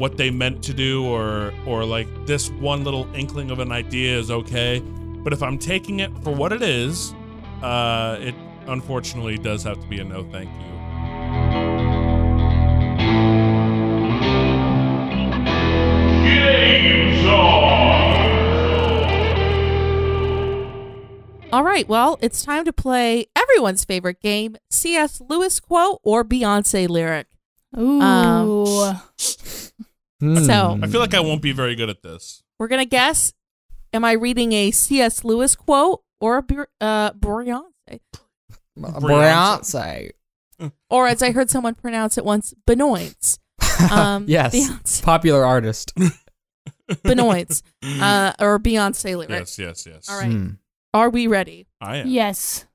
[0.00, 4.18] what they meant to do, or or like this one little inkling of an idea
[4.18, 4.80] is okay.
[5.22, 7.12] But if I'm taking it for what it is,
[7.62, 8.34] uh, it
[8.66, 10.70] unfortunately does have to be a no thank you.
[21.52, 25.20] All right, well, it's time to play everyone's favorite game, C.S.
[25.28, 27.26] Lewis quote or Beyonce lyric.
[27.76, 28.00] Ooh.
[28.00, 29.00] Um,
[30.20, 30.36] hmm.
[30.44, 32.42] So- I feel like I won't be very good at this.
[32.58, 33.32] We're gonna guess.
[33.92, 35.24] Am I reading a C.S.
[35.24, 38.00] Lewis quote or a Be- uh, Beyonce?
[38.78, 40.10] Beyonce.
[40.90, 43.38] Or as I heard someone pronounce it once, Benoits.
[43.90, 44.54] Um, yes.
[44.54, 45.02] Beyonce.
[45.02, 45.92] Popular artist.
[47.02, 47.62] Benoits.
[47.82, 49.30] Uh, or Beyonce lyric.
[49.30, 50.08] Yes, yes, yes.
[50.10, 50.30] All right.
[50.30, 50.48] Hmm.
[50.92, 51.66] Are we ready?
[51.80, 52.08] I am.
[52.08, 52.66] yes.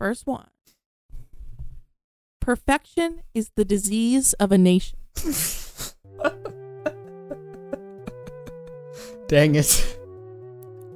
[0.00, 0.48] First one.
[2.40, 4.98] Perfection is the disease of a nation.
[9.28, 9.98] Dang it.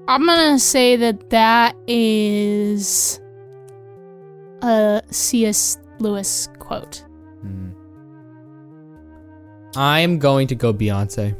[0.09, 3.21] I'm gonna say that that is
[4.63, 5.79] a C.S.
[5.99, 7.05] Lewis quote.
[7.43, 7.71] Hmm.
[9.77, 11.37] I'm going to go Beyonce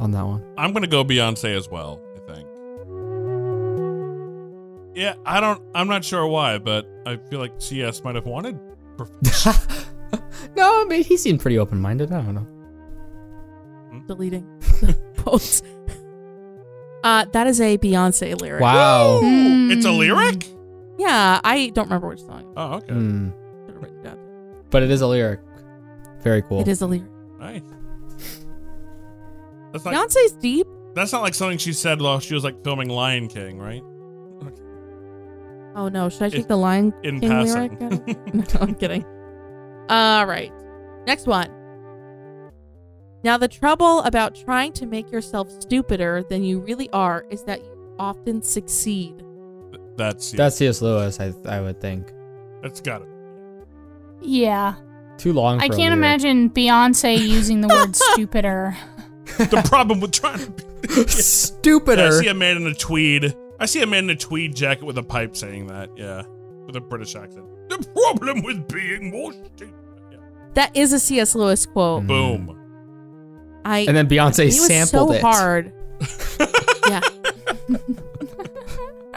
[0.00, 0.42] on that one.
[0.56, 2.00] I'm gonna go Beyonce as well.
[2.16, 2.48] I think.
[4.96, 5.62] Yeah, I don't.
[5.74, 8.58] I'm not sure why, but I feel like CS might have wanted.
[10.56, 12.12] no, I mean he seemed pretty open minded.
[12.12, 12.46] I don't know.
[14.06, 14.46] Deleting
[14.80, 15.62] the quotes.
[17.04, 18.60] Uh, that is a Beyonce lyric.
[18.62, 19.20] Wow.
[19.20, 19.70] Hmm.
[19.70, 20.46] It's a lyric.
[20.98, 22.52] Yeah, I don't remember which song.
[22.56, 22.86] Oh, okay.
[22.88, 24.18] Should have written it down.
[24.70, 25.40] But it is a lyric.
[26.22, 26.60] Very cool.
[26.60, 27.10] It is a lyric.
[27.38, 27.62] Nice.
[29.72, 29.94] That's not.
[29.94, 30.66] Beyonce's deep.
[30.94, 33.82] That's not like something she said while she was like filming Lion King, right?
[35.76, 37.76] Oh no, should I take It- the Lion in King passing.
[37.78, 38.34] lyric?
[38.34, 39.04] no, I'm kidding.
[39.88, 40.52] All right,
[41.06, 41.50] next one.
[43.24, 47.64] Now, the trouble about trying to make yourself stupider than you really are is that
[47.64, 49.24] you often succeed.
[49.96, 50.82] That's That's C.S.
[50.82, 52.12] Lewis, I I would think.
[52.62, 53.08] That's got it.
[54.20, 54.74] Yeah.
[55.16, 55.58] Too long.
[55.58, 55.96] I for a can't lyric.
[55.96, 58.76] imagine Beyonce using the word stupider.
[59.38, 60.50] The problem with trying to.
[60.50, 62.08] Be, stupider.
[62.08, 63.34] I see a man in a tweed.
[63.58, 65.88] I see a man in a tweed jacket with a pipe saying that.
[65.96, 66.24] Yeah,
[66.66, 67.46] with a British accent.
[67.70, 69.72] The problem with being more stupid.
[70.10, 70.18] Yeah.
[70.54, 71.34] That is a C.S.
[71.34, 72.06] Lewis quote.
[72.06, 72.60] Boom.
[73.64, 75.20] I and then Beyonce it was sampled so it.
[75.22, 75.72] hard.
[76.88, 77.00] yeah.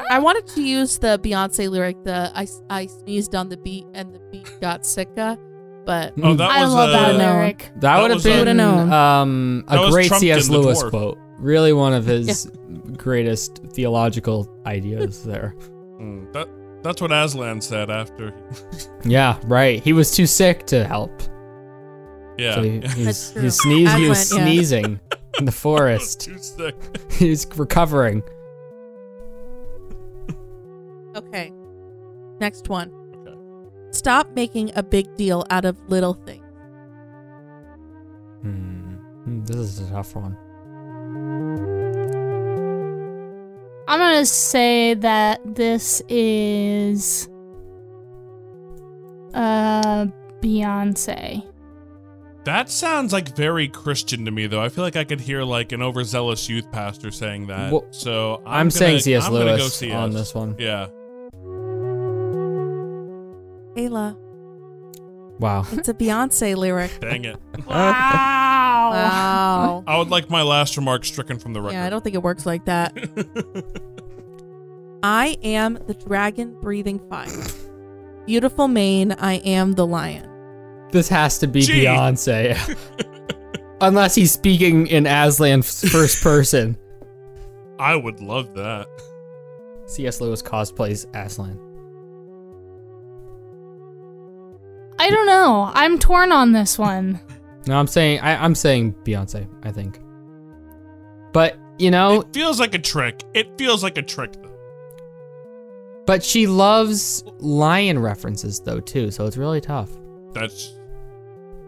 [0.10, 4.14] I wanted to use the Beyonce lyric, the I, I sneezed on the beat and
[4.14, 5.38] the beat got sicka,
[5.86, 7.58] but Oh, that I was love uh, that lyric.
[7.58, 10.50] That, That would have been Would've um, a was great Trumpton C.S.
[10.50, 11.18] Lewis quote.
[11.40, 12.50] Really one of his
[12.96, 15.54] greatest theological ideas there.
[16.00, 16.48] mm, that
[16.84, 18.34] that's what Aslan said after.
[19.04, 19.82] Yeah, right.
[19.84, 21.12] He was too sick to help.
[22.38, 22.56] Yeah.
[22.56, 23.42] So he, That's he's, true.
[23.42, 23.96] he sneezed.
[23.98, 24.46] He was Aslan, yeah.
[24.54, 25.00] sneezing
[25.40, 26.22] in the forest.
[26.22, 26.76] Too sick.
[27.12, 28.24] He's recovering.
[31.16, 31.52] okay.
[32.40, 32.92] Next one.
[33.28, 33.36] Okay.
[33.92, 36.44] Stop making a big deal out of little things.
[38.42, 38.94] Hmm.
[39.24, 40.38] Hmm, This is a tough one.
[43.90, 47.28] I'm gonna say that this is
[49.34, 50.06] uh
[50.42, 51.44] Beyonce.
[52.48, 54.62] That sounds like very Christian to me, though.
[54.62, 57.74] I feel like I could hear like an overzealous youth pastor saying that.
[57.74, 59.26] Well, so I'm, I'm, gonna- saying C.S.
[59.26, 59.94] I'm gonna go Lewis CS.
[59.94, 60.56] on this one.
[60.58, 60.88] Yeah.
[63.76, 64.18] Ayla,
[65.42, 65.66] Wow.
[65.74, 66.98] it's a Beyonce lyric.
[67.02, 67.36] Dang it.
[67.68, 68.92] Wow.
[68.94, 69.84] Wow.
[69.86, 71.74] I would like my last remark stricken from the record.
[71.74, 72.94] Yeah, I don't think it works like that.
[75.04, 77.28] I am the dragon breathing fire.
[78.26, 80.30] Beautiful mane, I am the lion.
[80.92, 81.86] This has to be Gee.
[81.86, 82.58] Beyonce.
[83.82, 86.78] Unless he's speaking in Aslan first person.
[87.80, 88.88] I would love that.
[89.86, 90.20] C.S.
[90.20, 91.60] Lewis cosplays Aslan.
[95.00, 95.72] I don't know.
[95.74, 97.20] I'm torn on this one.
[97.68, 99.48] No, I'm saying I, I'm saying Beyonce.
[99.64, 100.00] I think.
[101.34, 103.24] But you know, It feels like a trick.
[103.36, 106.04] It feels like a trick, though.
[106.08, 109.92] but she loves lion references though too, so it's really tough.
[110.34, 110.74] That's.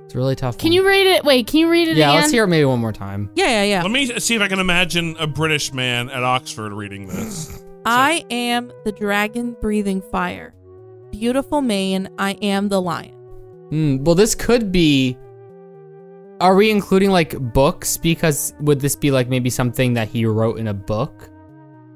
[0.09, 0.57] It's a really tough.
[0.57, 0.73] Can one.
[0.73, 1.23] you read it?
[1.23, 2.21] Wait, can you read it Yeah, again?
[2.21, 3.29] let's hear it maybe one more time.
[3.35, 3.83] Yeah, yeah, yeah.
[3.83, 7.63] Let me see if I can imagine a British man at Oxford reading this.
[7.85, 10.55] I am the dragon breathing fire.
[11.11, 13.13] Beautiful mane, I am the lion.
[13.69, 14.03] Hmm.
[14.03, 15.15] well, this could be.
[16.41, 17.95] Are we including like books?
[17.95, 21.29] Because would this be like maybe something that he wrote in a book?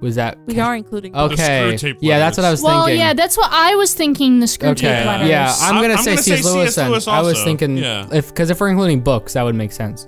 [0.04, 1.14] Was that We are including.
[1.14, 1.78] The okay?
[1.78, 2.99] screw tape Yeah, that's what I was well, thinking.
[2.99, 4.39] Well, yeah, that's what I was thinking.
[4.41, 4.82] The screw Okay.
[4.88, 5.30] tape letters.
[5.30, 6.45] Yeah, I'm I'm- gonna I'm say gonna say C.S.
[6.45, 6.64] Lewis.
[6.66, 6.76] C.S.
[6.76, 6.91] then.
[6.91, 8.08] Lewis I was thinking Yeah.
[8.12, 10.08] if because if we're including books, that would make sense.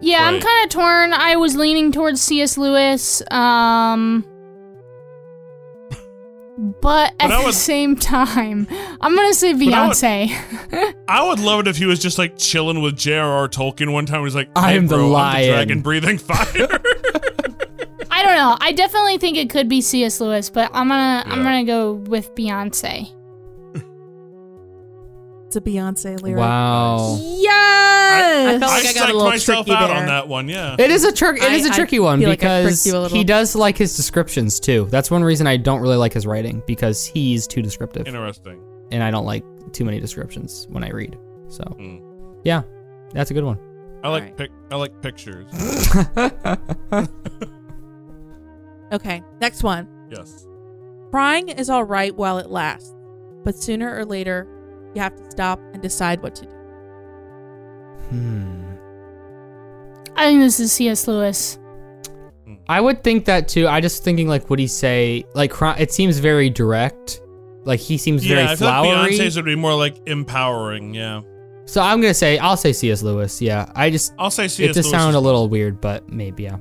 [0.00, 1.12] Yeah, I'm kind of torn.
[1.12, 2.56] I was leaning towards C.S.
[2.56, 3.22] Lewis.
[3.30, 4.24] Um.
[6.82, 8.66] But at But I the same time,
[9.00, 10.94] I'm gonna say I would- Beyonce.
[11.08, 13.48] I would love it if he was just like chilling with J.R.R.
[13.48, 14.20] Tolkien one time.
[14.20, 16.44] He's was like, I hey, am the bro, I'm lion." dragon breathing fire.
[18.20, 18.56] I don't know.
[18.60, 20.20] I definitely think it could be C.S.
[20.20, 23.14] Lewis, but I'm gonna I'm gonna go with Beyonce.
[25.46, 26.38] It's a Beyonce lyric.
[26.38, 27.16] Wow.
[27.18, 29.96] I felt I like I, got a little myself tricky out there.
[29.96, 30.48] on that one.
[30.48, 30.76] Yeah.
[30.78, 31.38] It is a trick.
[31.38, 33.16] It I- is a I tricky one I tricked because you a little.
[33.18, 34.86] he does like his descriptions too.
[34.90, 38.62] That's one reason I don't really like his writing because he's too descriptive, Interesting.
[38.92, 41.16] and I don't like too many descriptions when I read.
[41.48, 42.00] So Mm.
[42.44, 42.62] yeah,
[43.12, 43.58] that's a good one.
[44.04, 44.36] I like Alright.
[44.36, 45.46] pic- I like pictures.
[48.92, 49.88] Okay, next one.
[50.10, 50.46] yes.
[51.10, 52.94] Crying is all right while it lasts,
[53.44, 54.46] but sooner or later,
[54.94, 56.52] you have to stop and decide what to do.
[58.10, 58.64] Hmm.
[60.16, 61.06] I think this is C.S.
[61.08, 61.58] Lewis.
[62.68, 63.66] I would think that too.
[63.68, 65.50] I just thinking like, would he say like?
[65.50, 67.20] cry- It seems very direct.
[67.64, 69.10] Like he seems Yeah, very I feel like flowery.
[69.12, 70.94] Beyonce's would be more like empowering.
[70.94, 71.22] Yeah.
[71.66, 73.02] so I'm gonna say I'll say C.S.
[73.02, 73.40] Lewis.
[73.42, 74.70] Yeah, I just I'll say C.S.
[74.70, 76.58] it just Lewis sounded a little weird, but maybe yeah.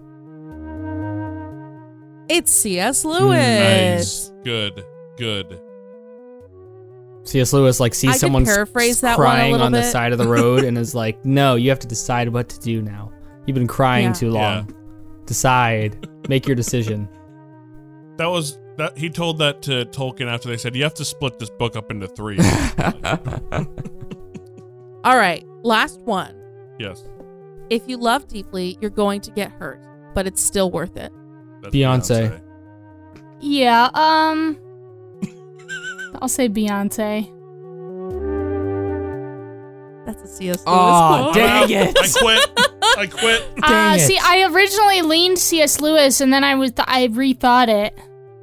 [2.30, 3.04] It's C.S.
[3.04, 3.38] Hmm, Lewis.
[3.98, 4.32] Nice.
[4.44, 4.86] Good.
[5.18, 5.60] Good.
[7.24, 7.54] C.S.
[7.54, 10.18] Lewis like sees I someone paraphrase that one a crying little on the side of
[10.18, 13.12] the road and is like, "No, you have to decide what to do now.
[13.46, 14.14] You've been crying Yeah.
[14.14, 14.74] too long.
[15.26, 16.08] Decide.
[16.30, 17.08] Make your decision."
[18.18, 21.40] That was that he told that to Tolkien after they said you have to split
[21.40, 22.38] this book up into three.
[25.06, 26.36] All right, last one.
[26.78, 27.08] yes.
[27.70, 29.80] If you love deeply, you're going to get hurt,
[30.14, 31.14] but it's still worth it.
[31.62, 32.42] That's Beyonce.
[33.40, 33.90] Yeah.
[33.94, 34.58] Um.
[36.22, 37.30] I'll say Beyonce.
[40.06, 40.58] That's a C.S.
[40.58, 41.36] Lewis Aw, quote.
[41.36, 41.96] dang it.
[41.98, 42.98] I quit.
[42.98, 43.44] I quit.
[43.64, 44.02] Uh, Dang it.
[44.08, 45.82] see, I originally leaned C.S.
[45.82, 47.94] Lewis, and then I was I rethought it.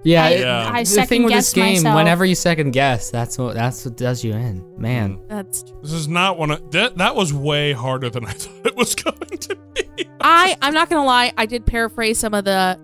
[0.05, 0.71] Yeah, I, it- Yeah.
[0.73, 1.97] I the second thing with this guessed game, myself.
[1.97, 5.19] whenever you second guess, that's what that's what does you in, man.
[5.29, 5.79] That's true.
[5.83, 6.97] This is not one of that.
[6.99, 10.07] That was way harder than I thought it was going to be.
[10.21, 10.57] I.
[10.63, 11.33] I'm not gonna lie.
[11.37, 12.79] I did paraphrase some of the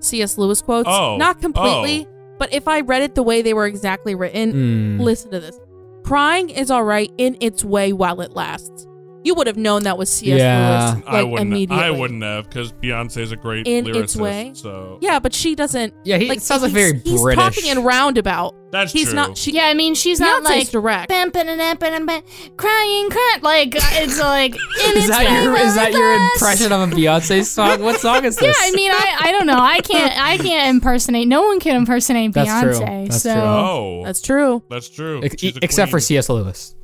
[0.00, 0.38] C.S.
[0.38, 0.88] Lewis quotes.
[0.90, 2.06] Oh, not completely,
[2.38, 4.52] but if I read it the way they were exactly written,
[4.98, 5.00] Mm.
[5.00, 5.58] listen to this.
[6.04, 8.86] Crying is all right in its way while it lasts.
[9.24, 10.38] You would have known that was C.S.
[10.38, 10.92] Yeah.
[10.94, 11.72] Lewis like I wouldn't.
[11.72, 14.02] I wouldn't have because Beyonce's a great In lyricist.
[14.04, 14.50] its way?
[14.54, 15.92] So Yeah, but she doesn't.
[16.04, 17.42] Yeah, he like, sounds like he's- very he's British.
[17.56, 18.54] talking in roundabout.
[18.70, 19.14] that's he's true.
[19.16, 19.36] not.
[19.36, 21.08] She, Yeah, I mean, she's not Beyonce's like direct.
[21.08, 22.22] bam, bam, bam, bam, bam,
[22.56, 23.40] crying, crying.
[23.42, 24.52] Like uh, it's like
[24.86, 27.82] in is its that your is that your impression of a Beyonce song?
[27.82, 28.56] What song is this?
[28.56, 28.68] Yeah.
[28.68, 29.58] I mean, I, I don't know.
[29.58, 31.26] I can't I can't impersonate.
[31.26, 32.72] No one can impersonate That's true.
[32.86, 33.08] Beyonce.
[33.08, 33.42] That's so true.
[33.42, 34.62] Oh, that's true.
[34.70, 35.22] that's true.
[35.24, 36.02] Ex- She's a except for queen.
[36.02, 36.28] C.S.
[36.28, 36.76] Lewis.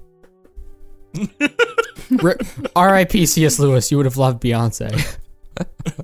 [2.22, 2.38] R-
[2.76, 3.26] R.I.P.
[3.26, 3.58] C.S.
[3.58, 3.90] Lewis.
[3.90, 4.90] You would have loved Beyonce.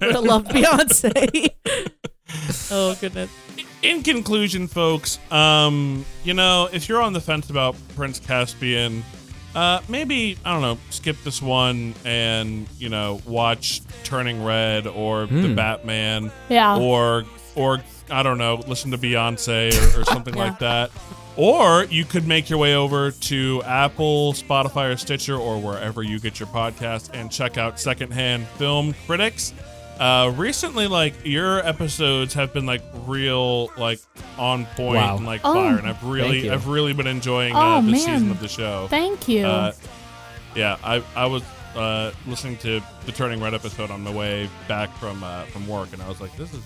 [0.01, 1.51] Would have loved Beyonce.
[2.71, 3.31] oh goodness.
[3.83, 9.03] in conclusion, folks, um, you know, if you're on the fence about Prince Caspian,
[9.55, 15.27] uh, maybe I don't know, skip this one and you know watch Turning Red or
[15.27, 15.55] The Hmm.
[15.57, 16.77] Batman yeah.
[16.79, 17.25] or
[17.57, 20.45] or I don't know, listen to Beyonce or, or something Yeah.
[20.45, 20.91] like that.
[21.37, 26.19] Or you could make your way over to Apple, Spotify, or Stitcher, or wherever you
[26.19, 29.55] get your podcast and check out Secondhand Film Critics.
[29.99, 34.01] Uh, recently, like your episodes have been like real, like
[34.39, 35.17] on point Wow.
[35.19, 35.55] and like Oh.
[35.55, 36.51] fire, and I've really.
[36.51, 38.19] I've really been enjoying Oh, uh, this man.
[38.19, 38.87] season of the show.
[38.89, 39.47] Thank you.
[39.47, 39.73] Uh,
[40.55, 41.43] yeah, I I was
[41.77, 45.93] uh, listening to the Turning Red episode on my way back from uh, from work,
[45.93, 46.61] and I was like, "This is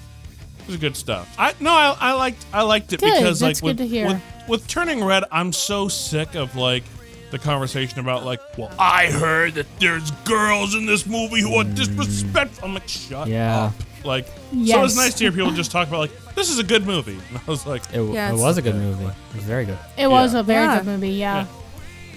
[0.67, 3.63] this is good stuff." I no, I, I liked I liked it Good, because that's
[3.63, 4.07] like with, good to hear.
[4.09, 6.85] with with Turning Red, I'm so sick of like
[7.31, 11.65] the conversation about like, well, I heard that there's girls in this movie who are
[11.65, 12.69] disrespectful.
[12.69, 13.65] I'm like, shut Yeah.
[13.65, 13.73] up.
[14.05, 14.85] Like, so Yes.
[14.91, 17.19] it's nice to hear people just talk about like, this is a good movie.
[17.31, 18.35] And I was like, It, w- Yes.
[18.35, 19.07] it was a good movie.
[19.07, 19.79] It was very good.
[19.97, 20.41] it was yeah.
[20.41, 20.77] a very Yeah.
[20.77, 21.09] good movie.
[21.11, 21.47] Yeah.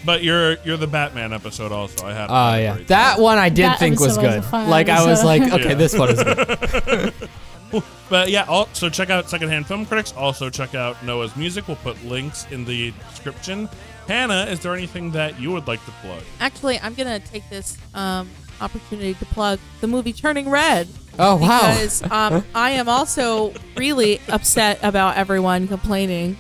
[0.06, 2.06] but you're you're the Batman episode also.
[2.06, 2.30] I have.
[2.30, 4.40] Oh yeah, that one I did That think was episode was good.
[4.44, 5.26] a fun like I was episode.
[5.26, 5.76] like, okay, Yeah.
[5.76, 7.14] this one is good.
[8.10, 10.14] But yeah, also check out Secondhand Film Critics.
[10.14, 11.68] Also check out Noah's music.
[11.68, 13.68] We'll put links in the description.
[14.08, 16.24] Hannah, is there anything that you would like to plug?
[16.40, 18.30] Actually, I'm gonna take this um,
[18.62, 20.88] opportunity to plug the movie Turning Red.
[21.20, 21.60] Oh wow.
[21.60, 26.38] because um, I am also really upset about everyone complaining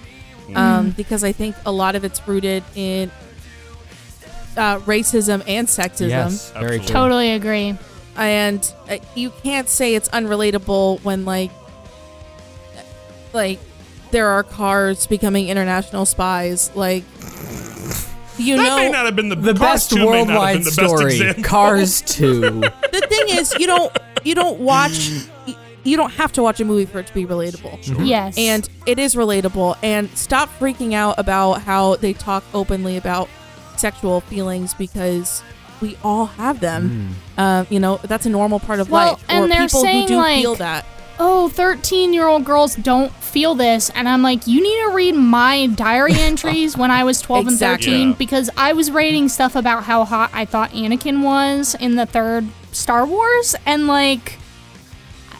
[0.56, 3.12] um, because I think a lot of it's rooted in
[4.56, 6.88] uh, racism and sexism, yes, very true.
[6.88, 7.78] Totally agree.
[8.18, 11.52] And uh, you can't say it's unrelatable when like
[13.34, 13.60] like
[14.12, 17.04] there are cars becoming international spies, like.
[18.40, 20.64] You That know, may not have been the, The best 2 may not have worldwide
[20.64, 21.44] the story, example.
[21.44, 22.42] Cars 2.
[22.92, 23.92] the thing is, you don't
[24.24, 25.10] you don't watch
[25.84, 27.80] you don't have to watch a movie for it to be relatable.
[28.06, 28.38] Yes.
[28.38, 29.78] And it is relatable.
[29.82, 33.28] And stop freaking out about how they talk openly about
[33.78, 35.42] sexual feelings because
[35.82, 37.16] we all have them.
[37.38, 39.24] Um, you know, that's a normal part of Well, life.
[39.30, 40.86] and or they're people saying, who do like- feel that.
[41.20, 43.90] oh, 13 year old girls don't feel this.
[43.92, 47.74] And I'm like, you need to read my diary entries when I was 12 Exactly.
[47.94, 48.16] and 13 Yeah.
[48.18, 52.48] because I was writing stuff about how hot I thought Anakin was in the third
[52.72, 53.56] Star Wars.
[53.66, 54.38] And like,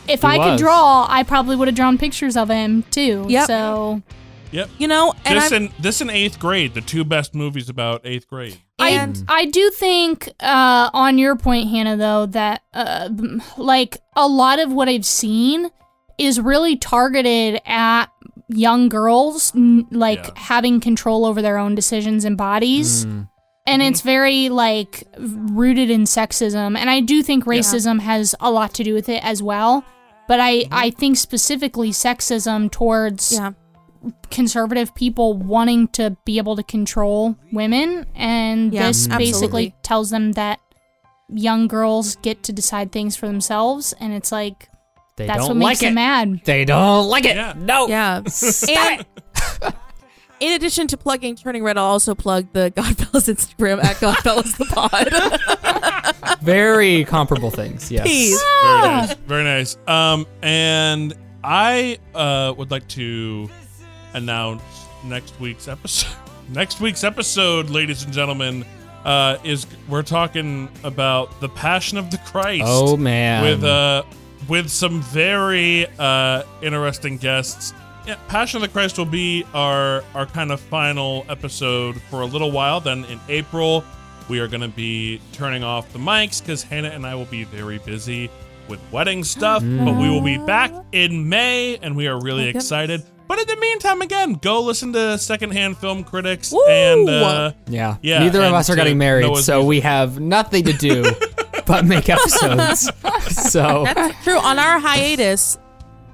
[0.08, 3.26] if He I could draw, I probably would have drawn pictures of him too.
[3.28, 3.48] Yep.
[3.48, 4.02] So
[4.52, 4.70] Yep.
[4.78, 8.02] You know, and This I'm, in this in eighth grade, the two best movies about
[8.06, 8.58] eighth grade.
[8.80, 13.10] and I I do think uh, on your point, Hannah, though that uh,
[13.58, 15.70] like a lot of what I've seen
[16.18, 18.08] is really targeted at
[18.50, 20.32] young girls, n- like Yeah.
[20.36, 23.06] having control over their own decisions and bodies.
[23.06, 23.30] Mm.
[23.68, 28.74] And it's very like rooted in sexism, and I do think racism has a lot
[28.76, 29.84] to do with it as well.
[30.30, 33.52] But I, I think specifically sexism towards yeah.
[34.30, 39.26] Conservative people wanting to be able to control women and Yeah, this absolutely.
[39.32, 40.60] basically tells them that
[41.30, 44.70] young girls get to decide things for themselves and it's like
[45.18, 45.96] They that's don't what makes like them it.
[45.96, 47.36] mad They don't like it.
[47.36, 47.54] Yeah.
[47.58, 47.88] No.
[47.88, 48.18] Yeah.
[48.70, 49.06] and
[50.40, 54.66] in addition to plugging Turning Red, I'll also plug the Godfellas Instagram at Godfellas the
[54.66, 56.40] Pod.
[56.42, 57.92] Very comparable things.
[57.92, 58.04] Yes.
[58.06, 58.42] Please.
[58.64, 59.14] Very nice.
[59.28, 59.78] Very nice.
[59.88, 63.50] Um, and I uh, would like to
[64.18, 64.62] announce
[65.04, 66.16] next week's episode.
[66.50, 68.66] next week's episode, ladies and gentlemen,
[69.06, 72.64] uh, is we're talking about the Passion of the Christ.
[72.66, 73.44] Oh man.
[73.44, 74.04] with uh
[74.50, 77.74] with some very uh interesting guests.
[78.06, 82.26] Yeah, Passion of the Christ will be our our kind of final episode for a
[82.26, 82.80] little while.
[82.80, 83.84] Then in April,
[84.30, 87.44] we are going to be turning off the mics because Hannah and I will be
[87.46, 88.30] very busy
[88.68, 89.62] with wedding stuff.
[89.62, 92.66] But we will be back in May, and we are really goodness.
[92.66, 93.04] excited.
[93.28, 96.64] But in the meantime, again, go listen to Secondhand Film Critics Woo!
[96.68, 97.98] and uh, yeah.
[98.02, 99.68] Yeah, Neither of us are getting married, Noah's so music.
[99.70, 101.04] we have nothing to do
[101.66, 102.90] but make episodes.
[103.52, 104.38] so That's true.
[104.38, 105.58] On our hiatus,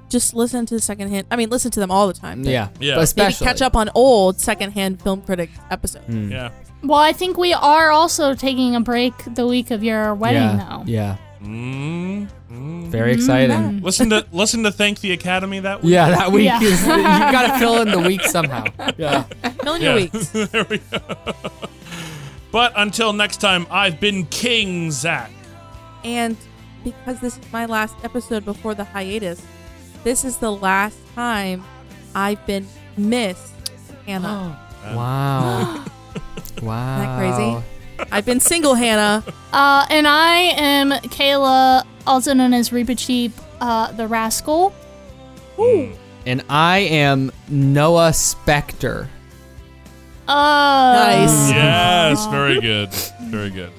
[0.08, 1.26] just listen to the secondhand.
[1.30, 2.42] I mean, listen to them all the time.
[2.42, 2.68] yeah.
[2.80, 2.94] Yeah.
[2.94, 6.04] But Maybe especially catch up on old secondhand film critic episodes.
[6.08, 6.50] yeah.
[6.82, 10.68] well i think we are also taking a break the week of your wedding yeah.
[10.68, 11.16] though Yeah.
[11.42, 12.28] Mm, mm.
[12.54, 13.56] Very exciting.
[13.56, 13.84] Mm-hmm.
[13.84, 15.92] Listen to listen to Thank the Academy that week.
[15.92, 16.60] Yeah, that week Yeah.
[16.62, 18.64] is you got to fill in the week somehow.
[18.96, 19.22] Yeah.
[19.62, 20.28] fill Million your weeks.
[20.50, 21.00] there we go.
[22.52, 25.30] But until next time, I've been King Zach.
[26.04, 26.36] And
[26.84, 29.42] because this is my last episode before the hiatus,
[30.04, 31.64] this is the last time
[32.14, 33.52] I've been Miss
[34.06, 34.60] Hannah.
[34.84, 35.82] Wow.
[36.62, 36.98] wow.
[36.98, 37.73] that crazy?
[38.12, 39.22] I've been single Hannah.
[39.52, 44.74] uh, and i am kayla also known as Reepicheep, uh, the rascal
[45.58, 45.92] Ooh.
[46.26, 49.06] And I am Noah Spector.
[50.26, 51.50] uh Nice.
[51.50, 52.90] Yes, very good.
[53.28, 53.70] Very good.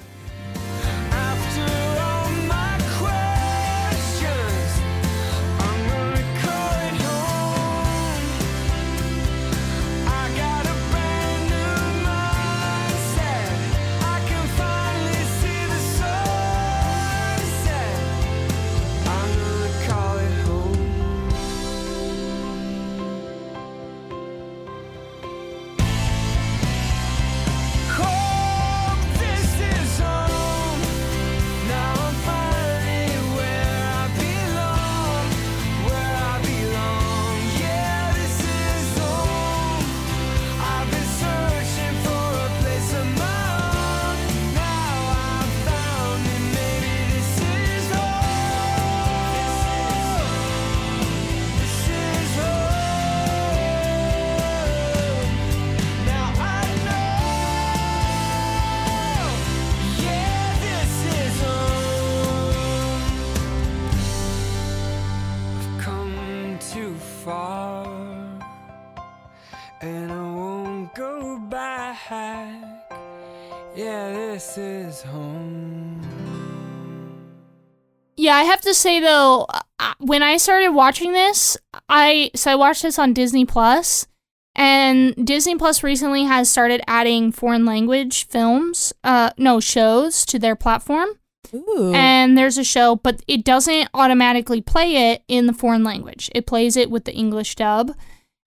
[78.26, 79.46] Yeah, I have to say though,
[79.78, 81.58] uh, when I started watching this,
[81.88, 84.08] I so I watched this on Disney Plus,
[84.56, 90.56] and Disney Plus recently has started adding foreign language films, uh, no shows to their
[90.56, 91.10] platform.
[91.54, 91.94] Ooh.
[91.94, 96.32] And there's a show, but it doesn't automatically play it in the foreign language.
[96.34, 97.96] It plays it with the English dub.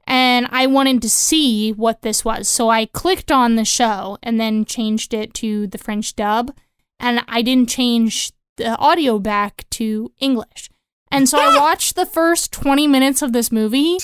[0.09, 2.49] And I wanted to see what this was.
[2.49, 6.53] So I clicked on the show and then changed it to the French dub.
[6.99, 10.70] And I didn't change the audio back to English.
[11.11, 13.96] And so I watched the first 20 minutes of this movie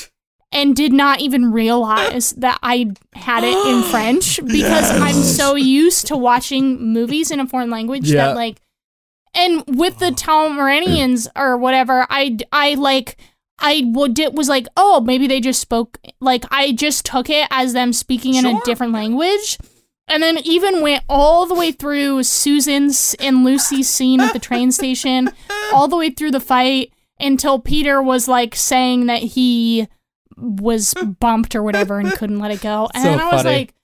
[0.50, 6.06] and did not even realize that I had it in French because I'm so used
[6.06, 8.28] to watching movies in a foreign language Yeah.
[8.28, 8.60] that like
[9.36, 13.16] and with the Talmuranians or whatever, I I like
[13.58, 17.48] I would it was like, oh, maybe they just spoke like I just took it
[17.50, 19.58] as them speaking in a different language.
[20.06, 24.70] And then even went all the way through Susan's and Lucy's scene at the train
[24.80, 25.30] station,
[25.72, 29.88] all the way through the fight until Peter was like saying that he
[30.36, 32.88] was bumped or whatever and couldn't let it go.
[32.92, 33.56] And So then I was funny.
[33.56, 33.74] like,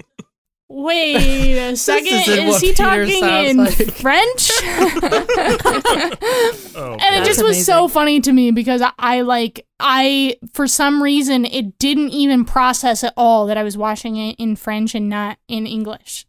[0.71, 4.51] wait a second, isn't is he Peter talking in like." French?
[6.73, 10.67] Oh, and it just was so funny to me because I, I like I for
[10.67, 14.95] some reason it didn't even process at all that I was watching it in French
[14.95, 16.27] and not in English.